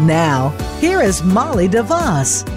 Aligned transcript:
Now, 0.00 0.48
here 0.78 1.02
is 1.02 1.22
Molly 1.22 1.68
DeVoss. 1.68 2.48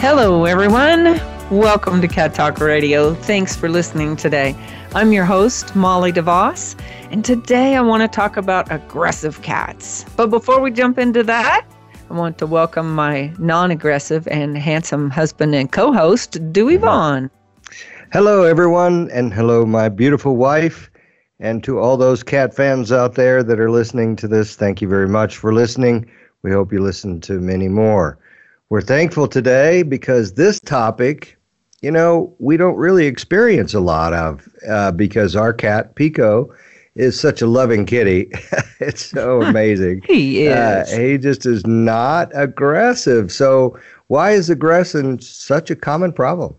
Hello, 0.00 0.46
everyone. 0.46 1.20
Welcome 1.48 2.00
to 2.00 2.08
Cat 2.08 2.34
Talk 2.34 2.58
Radio. 2.58 3.14
Thanks 3.14 3.54
for 3.54 3.68
listening 3.68 4.16
today. 4.16 4.56
I'm 4.92 5.12
your 5.12 5.24
host, 5.24 5.76
Molly 5.76 6.12
DeVoss, 6.12 6.74
and 7.12 7.24
today 7.24 7.76
I 7.76 7.82
want 7.82 8.02
to 8.02 8.08
talk 8.08 8.36
about 8.36 8.72
aggressive 8.72 9.42
cats. 9.42 10.04
But 10.16 10.30
before 10.30 10.60
we 10.60 10.72
jump 10.72 10.98
into 10.98 11.22
that, 11.22 11.64
I 12.10 12.14
want 12.14 12.36
to 12.38 12.48
welcome 12.48 12.92
my 12.92 13.32
non 13.38 13.70
aggressive 13.70 14.26
and 14.26 14.58
handsome 14.58 15.08
husband 15.08 15.54
and 15.54 15.70
co 15.70 15.92
host, 15.92 16.52
Dewey 16.52 16.78
Vaughn. 16.78 17.30
Hello, 18.12 18.42
everyone, 18.42 19.08
and 19.12 19.32
hello, 19.32 19.64
my 19.64 19.88
beautiful 19.88 20.34
wife. 20.34 20.90
And 21.38 21.62
to 21.62 21.78
all 21.78 21.96
those 21.96 22.24
cat 22.24 22.52
fans 22.56 22.90
out 22.90 23.14
there 23.14 23.44
that 23.44 23.60
are 23.60 23.70
listening 23.70 24.16
to 24.16 24.26
this, 24.26 24.56
thank 24.56 24.82
you 24.82 24.88
very 24.88 25.08
much 25.08 25.36
for 25.36 25.54
listening. 25.54 26.10
We 26.42 26.50
hope 26.50 26.72
you 26.72 26.80
listen 26.80 27.20
to 27.22 27.40
many 27.40 27.68
more. 27.68 28.18
We're 28.68 28.80
thankful 28.80 29.28
today 29.28 29.82
because 29.82 30.34
this 30.34 30.58
topic 30.60 31.38
you 31.82 31.90
know, 31.90 32.32
we 32.38 32.56
don't 32.56 32.76
really 32.76 33.06
experience 33.06 33.74
a 33.74 33.80
lot 33.80 34.14
of 34.14 34.48
uh, 34.68 34.92
because 34.92 35.36
our 35.36 35.52
cat, 35.52 35.96
Pico, 35.96 36.54
is 36.94 37.18
such 37.18 37.42
a 37.42 37.46
loving 37.46 37.84
kitty. 37.84 38.30
it's 38.80 39.04
so 39.04 39.42
amazing. 39.42 40.02
he 40.06 40.48
uh, 40.48 40.82
is. 40.82 40.92
Uh, 40.92 40.98
he 40.98 41.18
just 41.18 41.44
is 41.44 41.66
not 41.66 42.30
aggressive. 42.34 43.32
So, 43.32 43.78
why 44.06 44.30
is 44.30 44.48
aggression 44.48 45.20
such 45.20 45.70
a 45.70 45.76
common 45.76 46.12
problem? 46.12 46.54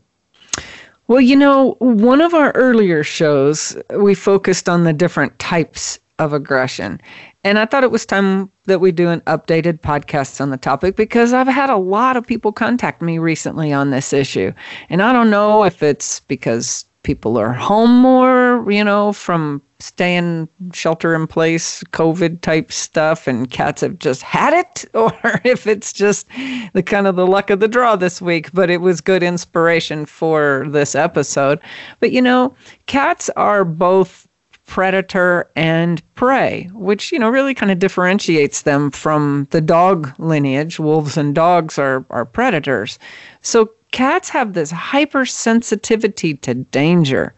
Well, 1.08 1.21
you 1.21 1.36
know, 1.36 1.75
one 1.80 2.21
of 2.21 2.33
our 2.33 2.52
earlier 2.52 3.03
shows, 3.03 3.77
we 3.95 4.15
focused 4.15 4.67
on 4.67 4.83
the 4.83 4.93
different 4.93 5.38
types 5.39 5.99
of 6.19 6.33
aggression. 6.33 7.02
And 7.44 7.59
I 7.59 7.66
thought 7.66 7.83
it 7.83 7.92
was 7.92 8.06
time 8.06 8.52
that 8.66 8.80
we 8.80 8.92
do 8.92 9.09
an 9.09 9.22
updated 9.22 9.80
podcast 9.81 10.39
on 10.39 10.50
the 10.50 10.58
topic 10.58 10.95
because 10.95 11.33
I've 11.33 11.47
had 11.47 11.70
a 11.70 11.78
lot 11.78 12.16
of 12.16 12.25
people 12.25 12.52
contact 12.52 13.02
me 13.02 13.17
recently 13.17 13.73
on 13.73 13.89
this 13.89 14.14
issue. 14.14 14.53
And 14.89 15.02
I 15.02 15.11
don't 15.11 15.30
know 15.30 15.64
if 15.64 15.83
it's 15.83 16.22
because 16.22 16.86
people 17.03 17.38
are 17.38 17.52
home 17.52 17.92
more, 17.92 18.66
you 18.72 18.83
know, 18.83 19.11
from 19.11 19.61
staying 19.80 20.47
shelter 20.72 21.14
in 21.14 21.28
place, 21.28 21.83
COVID 21.92 22.39
type 22.39 22.72
stuff, 22.72 23.27
and 23.27 23.52
cats 23.52 23.81
have 23.81 24.00
just 24.00 24.22
had 24.22 24.53
it, 24.53 24.86
or 24.94 25.14
if 25.44 25.67
it's 25.67 25.92
just 25.92 26.25
the 26.73 26.81
kind 26.83 27.05
of 27.05 27.17
the 27.17 27.27
luck 27.27 27.50
of 27.50 27.59
the 27.59 27.67
draw 27.67 27.95
this 27.95 28.22
week. 28.22 28.50
But 28.53 28.70
it 28.70 28.81
was 28.81 29.02
good 29.02 29.22
inspiration 29.22 30.05
for 30.05 30.66
this 30.70 30.95
episode. 30.95 31.59
But 32.00 32.14
you 32.14 32.22
know, 32.22 32.55
cats 32.88 33.30
are 33.36 33.66
both 33.66 34.27
predator 34.66 35.50
and 35.56 36.02
prey, 36.16 36.69
which, 36.73 37.11
you 37.11 37.19
know, 37.19 37.30
really 37.30 37.53
kind 37.53 37.72
of 37.72 37.80
differentiates 37.80 38.61
them 38.61 38.92
from 38.92 39.47
the 39.52 39.61
dog 39.61 40.11
lineage. 40.20 40.80
Wolves 40.80 41.17
and 41.17 41.36
dogs 41.36 41.78
are, 41.78 42.05
are 42.09 42.25
predators. 42.25 42.97
So 43.42 43.72
cats 43.92 44.30
have 44.30 44.53
this 44.53 44.72
hypersensitivity 44.72 46.42
to 46.42 46.53
danger. 46.55 47.33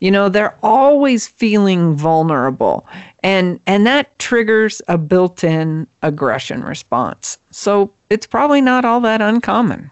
You 0.00 0.10
know, 0.10 0.28
they're 0.28 0.56
always 0.62 1.26
feeling 1.26 1.96
vulnerable. 1.96 2.86
And 3.22 3.58
and 3.66 3.86
that 3.86 4.16
triggers 4.18 4.82
a 4.86 4.98
built-in 4.98 5.86
aggression 6.02 6.62
response. 6.62 7.38
So 7.50 7.92
it's 8.10 8.26
probably 8.26 8.60
not 8.60 8.84
all 8.84 9.00
that 9.00 9.22
uncommon. 9.22 9.90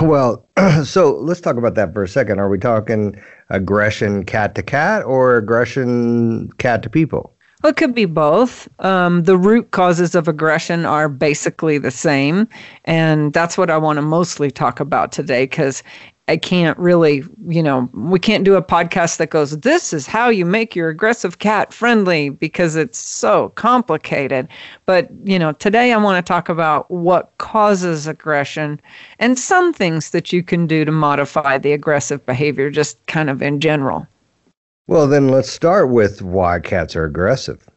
Well, 0.00 0.44
so 0.84 1.16
let's 1.16 1.40
talk 1.40 1.56
about 1.56 1.74
that 1.74 1.92
for 1.92 2.02
a 2.02 2.08
second. 2.08 2.40
Are 2.40 2.48
we 2.48 2.58
talking 2.58 3.20
aggression 3.54 4.24
cat 4.24 4.54
to 4.54 4.62
cat 4.62 5.04
or 5.04 5.36
aggression 5.36 6.50
cat 6.58 6.82
to 6.82 6.90
people? 6.90 7.34
Well, 7.62 7.70
it 7.70 7.76
could 7.76 7.94
be 7.94 8.04
both. 8.04 8.68
Um, 8.80 9.22
the 9.22 9.38
root 9.38 9.70
causes 9.70 10.14
of 10.14 10.28
aggression 10.28 10.84
are 10.84 11.08
basically 11.08 11.78
the 11.78 11.90
same. 11.90 12.46
And 12.84 13.32
that's 13.32 13.56
what 13.56 13.70
I 13.70 13.78
want 13.78 13.96
to 13.96 14.02
mostly 14.02 14.50
talk 14.50 14.80
about 14.80 15.12
today 15.12 15.44
because 15.44 15.82
I 16.26 16.38
can't 16.38 16.78
really, 16.78 17.22
you 17.48 17.62
know, 17.62 17.88
we 17.92 18.18
can't 18.18 18.44
do 18.44 18.54
a 18.54 18.62
podcast 18.62 19.18
that 19.18 19.28
goes, 19.28 19.58
this 19.58 19.92
is 19.92 20.06
how 20.06 20.30
you 20.30 20.46
make 20.46 20.74
your 20.74 20.88
aggressive 20.88 21.38
cat 21.38 21.72
friendly 21.74 22.30
because 22.30 22.76
it's 22.76 22.98
so 22.98 23.50
complicated. 23.50 24.48
But, 24.86 25.10
you 25.24 25.38
know, 25.38 25.52
today 25.52 25.92
I 25.92 25.98
want 25.98 26.24
to 26.24 26.26
talk 26.26 26.48
about 26.48 26.90
what 26.90 27.36
causes 27.36 28.06
aggression 28.06 28.80
and 29.18 29.38
some 29.38 29.74
things 29.74 30.10
that 30.10 30.32
you 30.32 30.42
can 30.42 30.66
do 30.66 30.86
to 30.86 30.92
modify 30.92 31.58
the 31.58 31.72
aggressive 31.72 32.24
behavior, 32.24 32.70
just 32.70 33.04
kind 33.06 33.28
of 33.28 33.42
in 33.42 33.60
general. 33.60 34.06
Well, 34.86 35.06
then 35.06 35.28
let's 35.28 35.50
start 35.50 35.90
with 35.90 36.22
why 36.22 36.58
cats 36.60 36.96
are 36.96 37.04
aggressive. 37.04 37.68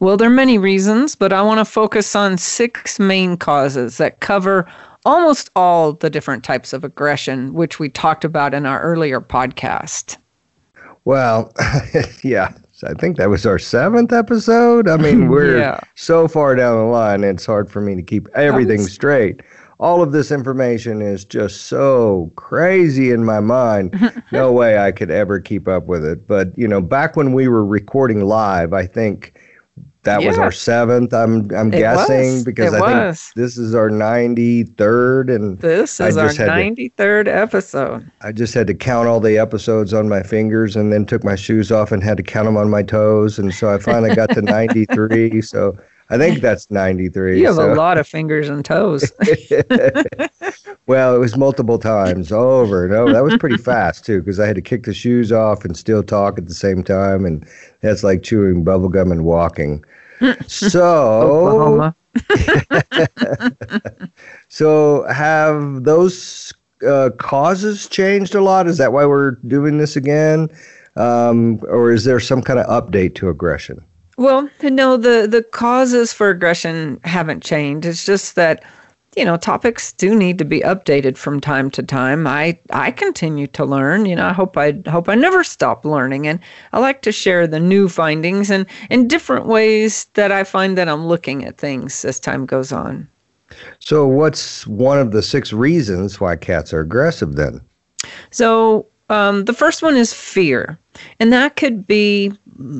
Well, 0.00 0.16
there 0.16 0.28
are 0.28 0.34
many 0.34 0.56
reasons, 0.56 1.14
but 1.14 1.34
I 1.34 1.42
want 1.42 1.58
to 1.58 1.64
focus 1.66 2.16
on 2.16 2.38
six 2.38 2.98
main 2.98 3.36
causes 3.36 3.98
that 3.98 4.20
cover 4.20 4.66
almost 5.04 5.50
all 5.54 5.92
the 5.92 6.10
different 6.10 6.44
types 6.44 6.72
of 6.72 6.84
aggression, 6.84 7.54
which 7.54 7.78
we 7.78 7.88
talked 7.88 8.24
about 8.24 8.54
in 8.54 8.66
our 8.66 8.80
earlier 8.80 9.20
podcast. 9.20 10.16
Well, 11.04 11.52
yeah, 12.22 12.54
I 12.82 12.94
think 12.94 13.16
that 13.18 13.30
was 13.30 13.46
our 13.46 13.58
seventh 13.58 14.12
episode. 14.12 14.88
I 14.88 14.96
mean, 14.96 15.28
we're 15.30 15.58
yeah. 15.58 15.80
so 15.94 16.28
far 16.28 16.54
down 16.54 16.76
the 16.78 16.84
line, 16.84 17.24
it's 17.24 17.46
hard 17.46 17.70
for 17.70 17.80
me 17.80 17.94
to 17.94 18.02
keep 18.02 18.28
everything 18.34 18.78
was... 18.78 18.92
straight. 18.92 19.42
All 19.80 20.02
of 20.02 20.12
this 20.12 20.30
information 20.30 21.02
is 21.02 21.24
just 21.24 21.62
so 21.62 22.32
crazy 22.36 23.10
in 23.10 23.24
my 23.24 23.40
mind. 23.40 24.22
no 24.32 24.52
way 24.52 24.78
I 24.78 24.92
could 24.92 25.10
ever 25.10 25.40
keep 25.40 25.66
up 25.66 25.86
with 25.86 26.04
it. 26.04 26.26
But, 26.26 26.56
you 26.56 26.68
know, 26.68 26.80
back 26.80 27.16
when 27.16 27.32
we 27.32 27.48
were 27.48 27.66
recording 27.66 28.24
live, 28.24 28.72
I 28.72 28.86
think 28.86 29.34
that 30.04 30.22
yeah. 30.22 30.28
was 30.28 30.38
our 30.38 30.52
seventh. 30.52 31.12
I'm 31.12 31.50
I'm 31.54 31.72
it 31.72 31.78
guessing 31.78 32.34
was. 32.34 32.44
because 32.44 32.72
it 32.72 32.82
I 32.82 33.08
was. 33.08 33.20
think 33.20 33.34
this 33.34 33.58
is 33.58 33.74
our 33.74 33.90
ninety 33.90 34.64
third, 34.64 35.28
and 35.28 35.58
this 35.58 36.00
is 36.00 36.16
our 36.16 36.32
ninety 36.32 36.88
third 36.90 37.28
episode. 37.28 38.10
I 38.20 38.32
just 38.32 38.54
had 38.54 38.66
to 38.68 38.74
count 38.74 39.08
all 39.08 39.20
the 39.20 39.38
episodes 39.38 39.92
on 39.92 40.08
my 40.08 40.22
fingers, 40.22 40.76
and 40.76 40.92
then 40.92 41.04
took 41.06 41.24
my 41.24 41.36
shoes 41.36 41.72
off 41.72 41.92
and 41.92 42.02
had 42.02 42.16
to 42.18 42.22
count 42.22 42.46
them 42.46 42.56
on 42.56 42.70
my 42.70 42.82
toes, 42.82 43.38
and 43.38 43.52
so 43.52 43.74
I 43.74 43.78
finally 43.78 44.14
got 44.14 44.30
to 44.30 44.42
ninety 44.42 44.84
three. 44.86 45.42
So 45.54 45.76
I 46.10 46.18
think 46.18 46.40
that's 46.40 46.70
93. 46.70 47.40
You 47.40 47.46
have 47.46 47.56
so. 47.56 47.72
a 47.72 47.74
lot 47.74 47.96
of 47.96 48.06
fingers 48.06 48.48
and 48.48 48.64
toes. 48.64 49.10
well, 50.86 51.14
it 51.14 51.18
was 51.18 51.36
multiple 51.36 51.78
times 51.78 52.30
over 52.30 52.84
and 52.84 52.92
over. 52.92 53.12
That 53.12 53.24
was 53.24 53.36
pretty 53.38 53.56
fast, 53.56 54.04
too, 54.04 54.20
because 54.20 54.38
I 54.38 54.46
had 54.46 54.56
to 54.56 54.62
kick 54.62 54.84
the 54.84 54.92
shoes 54.92 55.32
off 55.32 55.64
and 55.64 55.76
still 55.76 56.02
talk 56.02 56.38
at 56.38 56.46
the 56.46 56.54
same 56.54 56.84
time. 56.84 57.24
And 57.24 57.48
that's 57.80 58.04
like 58.04 58.22
chewing 58.22 58.64
bubblegum 58.64 59.12
and 59.12 59.24
walking. 59.24 59.84
So, 60.46 61.92
so 64.48 65.04
have 65.08 65.84
those 65.84 66.52
uh, 66.86 67.10
causes 67.18 67.88
changed 67.88 68.34
a 68.34 68.40
lot? 68.40 68.66
Is 68.66 68.78
that 68.78 68.92
why 68.92 69.06
we're 69.06 69.32
doing 69.46 69.78
this 69.78 69.96
again? 69.96 70.48
Um, 70.96 71.60
or 71.64 71.92
is 71.92 72.04
there 72.04 72.20
some 72.20 72.42
kind 72.42 72.58
of 72.58 72.66
update 72.66 73.14
to 73.16 73.28
aggression? 73.28 73.84
Well, 74.16 74.48
no, 74.62 74.96
the 74.96 75.26
the 75.28 75.42
causes 75.42 76.12
for 76.12 76.30
aggression 76.30 77.00
haven't 77.04 77.42
changed. 77.42 77.86
It's 77.86 78.06
just 78.06 78.36
that 78.36 78.62
you 79.16 79.24
know 79.24 79.36
topics 79.36 79.92
do 79.92 80.14
need 80.14 80.38
to 80.38 80.44
be 80.44 80.60
updated 80.60 81.16
from 81.16 81.40
time 81.40 81.70
to 81.72 81.82
time. 81.82 82.26
I 82.26 82.58
I 82.70 82.90
continue 82.92 83.46
to 83.48 83.64
learn. 83.64 84.06
You 84.06 84.16
know, 84.16 84.26
I 84.26 84.32
hope 84.32 84.56
I 84.56 84.74
hope 84.86 85.08
I 85.08 85.14
never 85.14 85.42
stop 85.42 85.84
learning, 85.84 86.26
and 86.26 86.38
I 86.72 86.78
like 86.78 87.02
to 87.02 87.12
share 87.12 87.46
the 87.46 87.60
new 87.60 87.88
findings 87.88 88.50
and 88.50 88.66
in 88.90 89.08
different 89.08 89.46
ways 89.46 90.06
that 90.14 90.30
I 90.30 90.44
find 90.44 90.78
that 90.78 90.88
I'm 90.88 91.06
looking 91.06 91.44
at 91.44 91.58
things 91.58 92.04
as 92.04 92.20
time 92.20 92.46
goes 92.46 92.72
on. 92.72 93.08
So, 93.80 94.06
what's 94.06 94.66
one 94.66 94.98
of 94.98 95.12
the 95.12 95.22
six 95.22 95.52
reasons 95.52 96.20
why 96.20 96.36
cats 96.36 96.72
are 96.72 96.80
aggressive 96.80 97.36
then? 97.36 97.60
So, 98.30 98.86
um, 99.10 99.44
the 99.44 99.52
first 99.52 99.82
one 99.82 99.96
is 99.96 100.12
fear, 100.12 100.78
and 101.20 101.32
that 101.32 101.56
could 101.56 101.86
be 101.86 102.32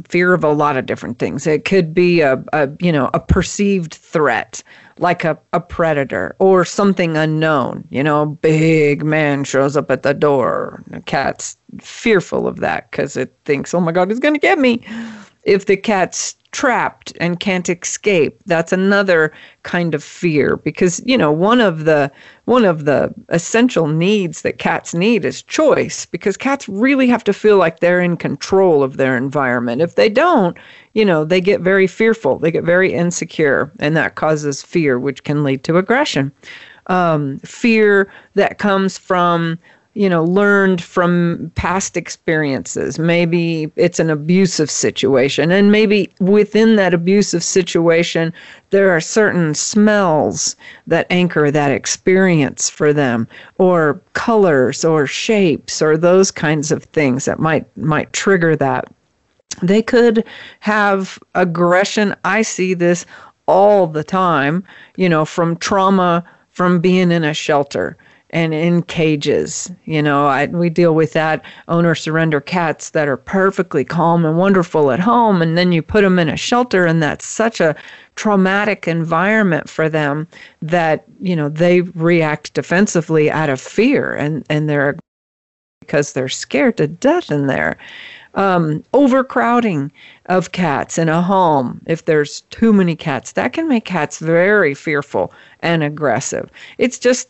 fear 0.09 0.35
of 0.35 0.45
a 0.45 0.53
lot 0.53 0.77
of 0.77 0.87
different 0.87 1.19
things. 1.19 1.47
It 1.47 1.65
could 1.65 1.95
be 1.95 2.21
a, 2.21 2.43
a 2.53 2.69
you 2.81 2.93
know 2.93 3.11
a 3.15 3.21
perceived 3.21 3.95
threat, 3.95 4.63
like 4.99 5.25
a, 5.25 5.39
a 5.53 5.61
predator 5.61 6.37
or 6.39 6.65
something 6.65 7.17
unknown. 7.17 7.87
You 7.91 8.03
know, 8.03 8.27
big 8.27 9.05
man 9.05 9.45
shows 9.45 9.77
up 9.77 9.91
at 9.91 10.03
the 10.03 10.15
door. 10.15 10.83
The 10.89 11.01
cat's 11.01 11.57
fearful 11.81 12.47
of 12.47 12.61
that 12.61 12.91
because 12.91 13.17
it 13.17 13.37
thinks, 13.45 13.75
"Oh 13.75 13.81
my 13.81 13.93
God, 13.93 14.11
he's 14.11 14.21
to 14.21 14.39
get 14.39 14.59
me." 14.59 14.85
If 15.45 15.67
the 15.67 15.77
cat's 15.77 16.37
trapped 16.55 17.13
and 17.21 17.41
can't 17.41 17.69
escape 17.69 18.41
that's 18.47 18.73
another 18.73 19.33
kind 19.65 19.93
of 19.93 20.05
fear 20.05 20.57
because 20.59 21.03
you 21.05 21.19
know 21.19 21.33
one 21.33 21.61
of 21.61 21.85
the 21.85 22.11
one 22.45 22.65
of 22.65 22.85
the 22.85 23.13
essential 23.31 23.89
needs 23.89 24.43
that 24.43 24.59
cats 24.59 24.95
need 24.95 25.25
is 25.25 25.43
choice 25.43 26.07
because 26.07 26.37
cats 26.37 26.69
really 26.69 27.09
have 27.09 27.25
to 27.25 27.33
feel 27.33 27.57
like 27.57 27.81
they're 27.81 28.01
in 28.01 28.17
control 28.17 28.85
of 28.85 28.99
their 28.99 29.17
environment. 29.17 29.83
If 29.83 29.97
they 29.97 30.09
don't 30.09 30.57
you 30.93 31.05
know 31.05 31.25
they 31.25 31.41
get 31.41 31.61
very 31.61 31.89
fearful 31.89 32.39
they 32.39 32.53
get 32.53 32.63
very 32.63 32.93
insecure 32.93 33.73
and 33.81 33.97
that 33.97 34.15
causes 34.15 34.63
fear 34.63 34.97
which 35.01 35.25
can 35.25 35.43
lead 35.43 35.65
to 35.65 35.77
aggression. 35.77 36.31
Um, 36.87 37.41
fear 37.41 38.13
that 38.35 38.59
comes 38.59 38.97
from 38.97 39.59
you 39.95 40.09
know, 40.09 40.25
learned 40.25 40.83
from 40.83 41.51
past 41.55 41.97
experiences. 41.97 42.99
Maybe 42.99 43.71
it's 43.77 44.01
an 44.01 44.11
abusive 44.11 44.71
situation, 44.71 45.51
and 45.51 45.71
maybe 45.71 46.13
within 46.19 46.77
that 46.77 46.93
abusive 46.93 47.45
situation, 47.45 48.33
there 48.71 48.91
are 48.91 49.01
certain 49.01 49.55
smells 49.55 50.57
that 50.89 51.07
anchor 51.11 51.51
that 51.51 51.71
experience 51.71 52.69
for 52.69 52.93
them, 52.93 53.29
or 53.59 54.01
colors, 54.15 54.85
or 54.85 55.07
shapes, 55.07 55.81
or 55.81 55.97
those 55.97 56.31
kinds 56.31 56.73
of 56.73 56.83
things 56.85 57.25
that 57.25 57.39
might 57.39 57.65
might 57.77 58.13
trigger 58.13 58.57
that. 58.57 58.93
They 59.63 59.83
could 59.83 60.25
have 60.59 61.19
aggression. 61.37 62.17
I 62.25 62.43
see 62.43 62.75
this 62.75 63.07
all 63.47 63.87
the 63.87 64.03
time, 64.03 64.65
you 64.97 65.09
know, 65.09 65.25
from 65.25 65.57
trauma 65.57 66.25
from 66.51 66.81
being 66.81 67.13
in 67.13 67.25
a 67.25 67.35
shelter 67.35 67.97
and 68.35 68.53
in 68.53 68.83
cages. 68.83 69.71
You 69.85 70.03
know, 70.03 70.27
I, 70.27 70.47
we 70.47 70.69
deal 70.69 70.95
with 70.95 71.13
that 71.13 71.43
owner 71.69 71.95
surrender 71.95 72.41
cats 72.41 72.91
that 72.91 73.09
are 73.09 73.17
perfectly 73.17 73.85
calm 73.85 74.27
and 74.27 74.37
wonderful 74.37 74.91
at 74.91 75.01
home, 75.01 75.41
and 75.41 75.57
then 75.57 75.73
you 75.73 75.81
put 75.81 76.03
them 76.03 76.19
in 76.19 76.29
a 76.29 76.37
shelter, 76.37 76.85
and 76.85 77.03
that's 77.03 77.25
such 77.25 77.61
a 77.61 77.77
traumatic 78.17 78.87
environment 78.87 79.71
for 79.71 79.89
them 79.89 80.27
that 80.61 81.05
you 81.21 81.37
know 81.37 81.49
they 81.49 81.81
react 81.81 82.53
defensively 82.55 83.31
out 83.31 83.49
of 83.49 83.61
fear, 83.61 84.15
and 84.15 84.45
and 84.51 84.69
they're 84.69 84.97
because 85.81 86.13
they're 86.13 86.29
scared 86.29 86.77
to 86.77 86.89
death 86.89 87.31
in 87.31 87.47
there. 87.47 87.79
Um, 88.37 88.83
overcrowding 88.93 89.93
of 90.27 90.51
cats 90.51 90.99
in 90.99 91.09
a 91.09 91.23
home, 91.23 91.81
if 91.87 92.07
there's 92.07 92.41
too 92.51 92.73
many 92.73 92.97
cats, 92.97 93.33
that 93.33 93.53
can 93.53 93.69
make 93.69 93.85
cats 93.85 94.19
very 94.19 94.75
fearful 94.75 95.33
and 95.61 95.85
aggressive. 95.85 96.51
It's 96.79 96.99
just, 96.99 97.29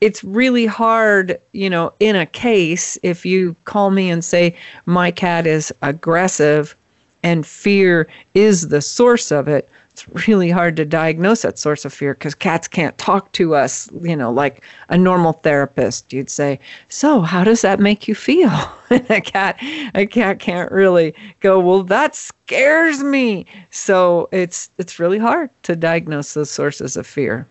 it's 0.00 0.22
really 0.22 0.66
hard, 0.66 1.40
you 1.52 1.70
know, 1.70 1.92
in 2.00 2.16
a 2.16 2.26
case 2.26 2.98
if 3.02 3.24
you 3.24 3.56
call 3.64 3.90
me 3.90 4.10
and 4.10 4.24
say 4.24 4.54
my 4.84 5.10
cat 5.10 5.46
is 5.46 5.72
aggressive 5.82 6.76
and 7.22 7.46
fear 7.46 8.06
is 8.34 8.68
the 8.68 8.82
source 8.82 9.30
of 9.32 9.48
it. 9.48 9.68
It's 9.90 10.28
really 10.28 10.50
hard 10.50 10.76
to 10.76 10.84
diagnose 10.84 11.40
that 11.40 11.58
source 11.58 11.86
of 11.86 11.94
fear 11.94 12.12
because 12.12 12.34
cats 12.34 12.68
can't 12.68 12.96
talk 12.98 13.32
to 13.32 13.54
us, 13.54 13.88
you 14.02 14.14
know, 14.14 14.30
like 14.30 14.62
a 14.90 14.98
normal 14.98 15.32
therapist. 15.32 16.12
You'd 16.12 16.28
say, 16.28 16.60
"So, 16.88 17.22
how 17.22 17.44
does 17.44 17.62
that 17.62 17.80
make 17.80 18.06
you 18.06 18.14
feel?" 18.14 18.52
a 18.90 19.22
cat, 19.22 19.56
a 19.94 20.04
cat 20.04 20.38
can't 20.38 20.70
really 20.70 21.14
go, 21.40 21.58
"Well, 21.58 21.82
that 21.84 22.14
scares 22.14 23.02
me." 23.02 23.46
So 23.70 24.28
it's 24.32 24.68
it's 24.76 24.98
really 25.00 25.18
hard 25.18 25.48
to 25.62 25.74
diagnose 25.74 26.34
those 26.34 26.50
sources 26.50 26.98
of 26.98 27.06
fear. 27.06 27.46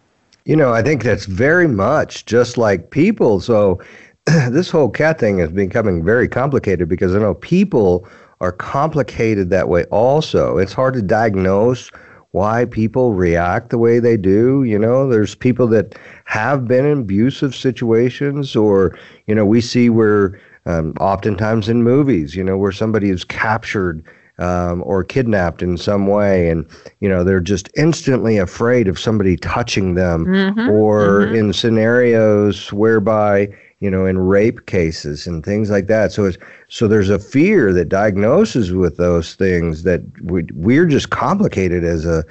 You 0.45 0.55
know, 0.55 0.73
I 0.73 0.83
think 0.83 1.01
that's 1.01 1.25
very 1.25 1.67
much 1.67 2.25
just 2.25 2.55
like 2.55 2.91
people. 2.91 3.39
So 3.39 3.81
this 4.25 4.69
whole 4.69 4.89
cat 4.89 5.19
thing 5.19 5.39
is 5.39 5.51
becoming 5.51 6.05
very 6.05 6.27
complicated 6.27 6.87
because 6.87 7.15
I 7.15 7.19
know 7.19 7.33
people 7.33 8.07
are 8.41 8.51
complicated 8.51 9.49
that 9.49 9.69
way 9.69 9.85
also. 9.85 10.59
It's 10.59 10.73
hard 10.73 10.93
to 10.93 11.01
diagnose 11.01 11.89
why 12.29 12.65
people 12.65 13.13
react 13.13 13.71
the 13.71 13.79
way 13.79 13.97
they 13.97 14.17
do. 14.17 14.63
You 14.63 14.77
know, 14.77 15.09
there's 15.09 15.33
people 15.33 15.65
that 15.67 15.97
have 16.25 16.67
been 16.67 16.85
in 16.85 16.99
abusive 16.99 17.55
situations, 17.55 18.55
or, 18.55 18.95
you 19.25 19.33
know, 19.33 19.45
we 19.45 19.61
see 19.61 19.89
where 19.89 20.39
um, 20.67 20.93
oftentimes 20.99 21.69
in 21.69 21.81
movies, 21.81 22.35
you 22.35 22.43
know, 22.43 22.57
where 22.57 22.73
somebody 22.73 23.09
is 23.09 23.23
captured 23.23 24.03
um, 24.37 24.83
or 24.85 25.03
kidnapped 25.03 25.61
in 25.61 25.77
some 25.77 26.07
way, 26.07 26.49
and 26.49 26.65
you 26.99 27.09
know 27.09 27.23
they're 27.23 27.39
just 27.39 27.69
instantly 27.77 28.37
afraid 28.37 28.87
of 28.87 28.99
somebody 28.99 29.37
touching 29.37 29.95
them, 29.95 30.25
mm-hmm, 30.25 30.69
or 30.69 31.21
mm-hmm. 31.21 31.35
in 31.35 31.53
scenarios 31.53 32.71
whereby 32.73 33.47
you 33.79 33.89
know 33.89 34.05
in 34.05 34.17
rape 34.17 34.65
cases 34.65 35.27
and 35.27 35.45
things 35.45 35.69
like 35.69 35.87
that. 35.87 36.11
So 36.11 36.25
it's 36.25 36.37
so 36.67 36.87
there's 36.87 37.09
a 37.09 37.19
fear 37.19 37.71
that 37.73 37.89
diagnoses 37.89 38.71
with 38.71 38.97
those 38.97 39.35
things 39.35 39.83
that 39.83 40.01
we, 40.23 40.43
we're 40.53 40.87
just 40.87 41.09
complicated 41.09 41.83
as 41.83 42.05
a 42.05 42.23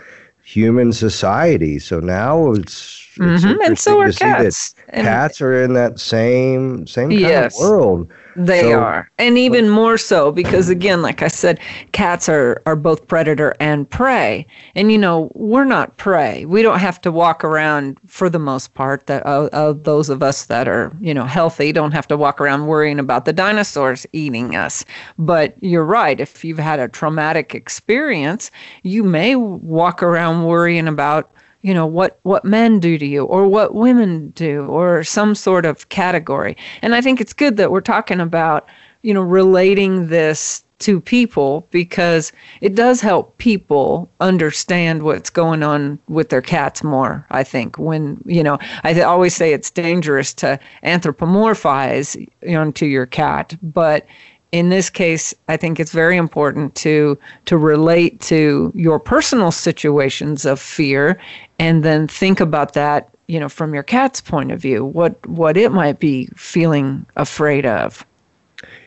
human 0.42 0.92
society. 0.92 1.78
So 1.78 2.00
now 2.00 2.52
it's 2.52 3.04
it's 3.16 3.44
mm-hmm. 3.44 3.60
and 3.62 3.78
so 3.78 4.00
are 4.00 4.12
cats. 4.12 4.74
cats 4.92 5.40
are 5.40 5.62
in 5.62 5.74
that 5.74 6.00
same 6.00 6.86
same 6.86 7.10
kind 7.10 7.20
yes. 7.20 7.54
of 7.54 7.68
world. 7.68 8.12
They 8.36 8.62
so, 8.62 8.80
are. 8.80 9.10
And 9.18 9.38
even 9.38 9.70
more 9.70 9.96
so 9.96 10.32
because 10.32 10.68
again, 10.68 11.02
like 11.02 11.22
I 11.22 11.28
said, 11.28 11.60
cats 11.92 12.28
are 12.28 12.62
are 12.66 12.76
both 12.76 13.06
predator 13.06 13.54
and 13.60 13.88
prey. 13.88 14.46
And 14.74 14.90
you 14.90 14.98
know, 14.98 15.30
we're 15.34 15.64
not 15.64 15.96
prey. 15.96 16.44
We 16.44 16.62
don't 16.62 16.78
have 16.78 17.00
to 17.02 17.12
walk 17.12 17.44
around 17.44 17.98
for 18.06 18.28
the 18.28 18.38
most 18.38 18.74
part 18.74 19.06
that 19.06 19.24
uh, 19.26 19.48
uh, 19.52 19.74
those 19.74 20.08
of 20.08 20.22
us 20.22 20.46
that 20.46 20.68
are, 20.68 20.92
you 21.00 21.14
know, 21.14 21.24
healthy 21.24 21.72
don't 21.72 21.92
have 21.92 22.08
to 22.08 22.16
walk 22.16 22.40
around 22.40 22.66
worrying 22.66 22.98
about 22.98 23.24
the 23.24 23.32
dinosaurs 23.32 24.06
eating 24.12 24.56
us. 24.56 24.84
But 25.18 25.54
you're 25.60 25.84
right, 25.84 26.20
if 26.20 26.44
you've 26.44 26.58
had 26.58 26.80
a 26.80 26.88
traumatic 26.88 27.54
experience, 27.54 28.50
you 28.82 29.02
may 29.02 29.36
walk 29.36 30.02
around 30.02 30.44
worrying 30.44 30.88
about 30.88 31.30
you 31.64 31.72
know 31.72 31.86
what 31.86 32.20
what 32.22 32.44
men 32.44 32.78
do 32.78 32.98
to 32.98 33.06
you 33.06 33.24
or 33.24 33.48
what 33.48 33.74
women 33.74 34.28
do 34.30 34.66
or 34.66 35.02
some 35.02 35.34
sort 35.34 35.64
of 35.64 35.88
category. 35.88 36.56
And 36.82 36.94
i 36.94 37.00
think 37.00 37.20
it's 37.20 37.32
good 37.32 37.56
that 37.56 37.72
we're 37.72 37.80
talking 37.80 38.20
about 38.20 38.68
you 39.02 39.12
know 39.14 39.22
relating 39.22 40.08
this 40.08 40.62
to 40.80 41.00
people 41.00 41.66
because 41.70 42.32
it 42.60 42.74
does 42.74 43.00
help 43.00 43.38
people 43.38 44.10
understand 44.20 45.02
what's 45.02 45.30
going 45.30 45.62
on 45.62 45.98
with 46.08 46.28
their 46.28 46.42
cats 46.42 46.84
more 46.84 47.26
i 47.30 47.42
think 47.42 47.78
when 47.78 48.20
you 48.26 48.42
know 48.42 48.58
i 48.82 49.00
always 49.00 49.34
say 49.34 49.52
it's 49.52 49.70
dangerous 49.70 50.34
to 50.34 50.58
anthropomorphize 50.82 52.28
onto 52.54 52.84
your 52.84 53.06
cat 53.06 53.56
but 53.62 54.04
in 54.54 54.68
this 54.68 54.88
case, 54.88 55.34
I 55.48 55.56
think 55.56 55.80
it's 55.80 55.90
very 55.90 56.16
important 56.16 56.76
to 56.76 57.18
to 57.46 57.56
relate 57.58 58.20
to 58.20 58.70
your 58.76 59.00
personal 59.00 59.50
situations 59.50 60.46
of 60.46 60.60
fear, 60.60 61.20
and 61.58 61.82
then 61.82 62.06
think 62.06 62.38
about 62.38 62.72
that, 62.74 63.08
you 63.26 63.40
know, 63.40 63.48
from 63.48 63.74
your 63.74 63.82
cat's 63.82 64.20
point 64.20 64.52
of 64.52 64.60
view, 64.60 64.84
what 64.84 65.14
what 65.26 65.56
it 65.56 65.72
might 65.72 65.98
be 65.98 66.28
feeling 66.36 67.04
afraid 67.16 67.66
of. 67.66 68.06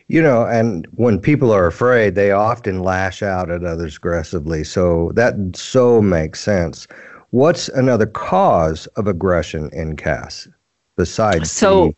You 0.07 0.21
know, 0.21 0.45
and 0.45 0.87
when 0.95 1.19
people 1.19 1.51
are 1.51 1.67
afraid, 1.67 2.15
they 2.15 2.31
often 2.31 2.81
lash 2.81 3.21
out 3.21 3.51
at 3.51 3.65
others 3.65 3.97
aggressively. 3.97 4.63
So 4.63 5.11
that 5.15 5.35
so 5.53 6.01
makes 6.01 6.39
sense. 6.39 6.87
What's 7.31 7.67
another 7.67 8.05
cause 8.05 8.87
of 8.95 9.05
aggression 9.05 9.69
in 9.73 9.97
cats 9.97 10.47
besides 10.95 11.51
so, 11.51 11.87
the, 11.87 11.95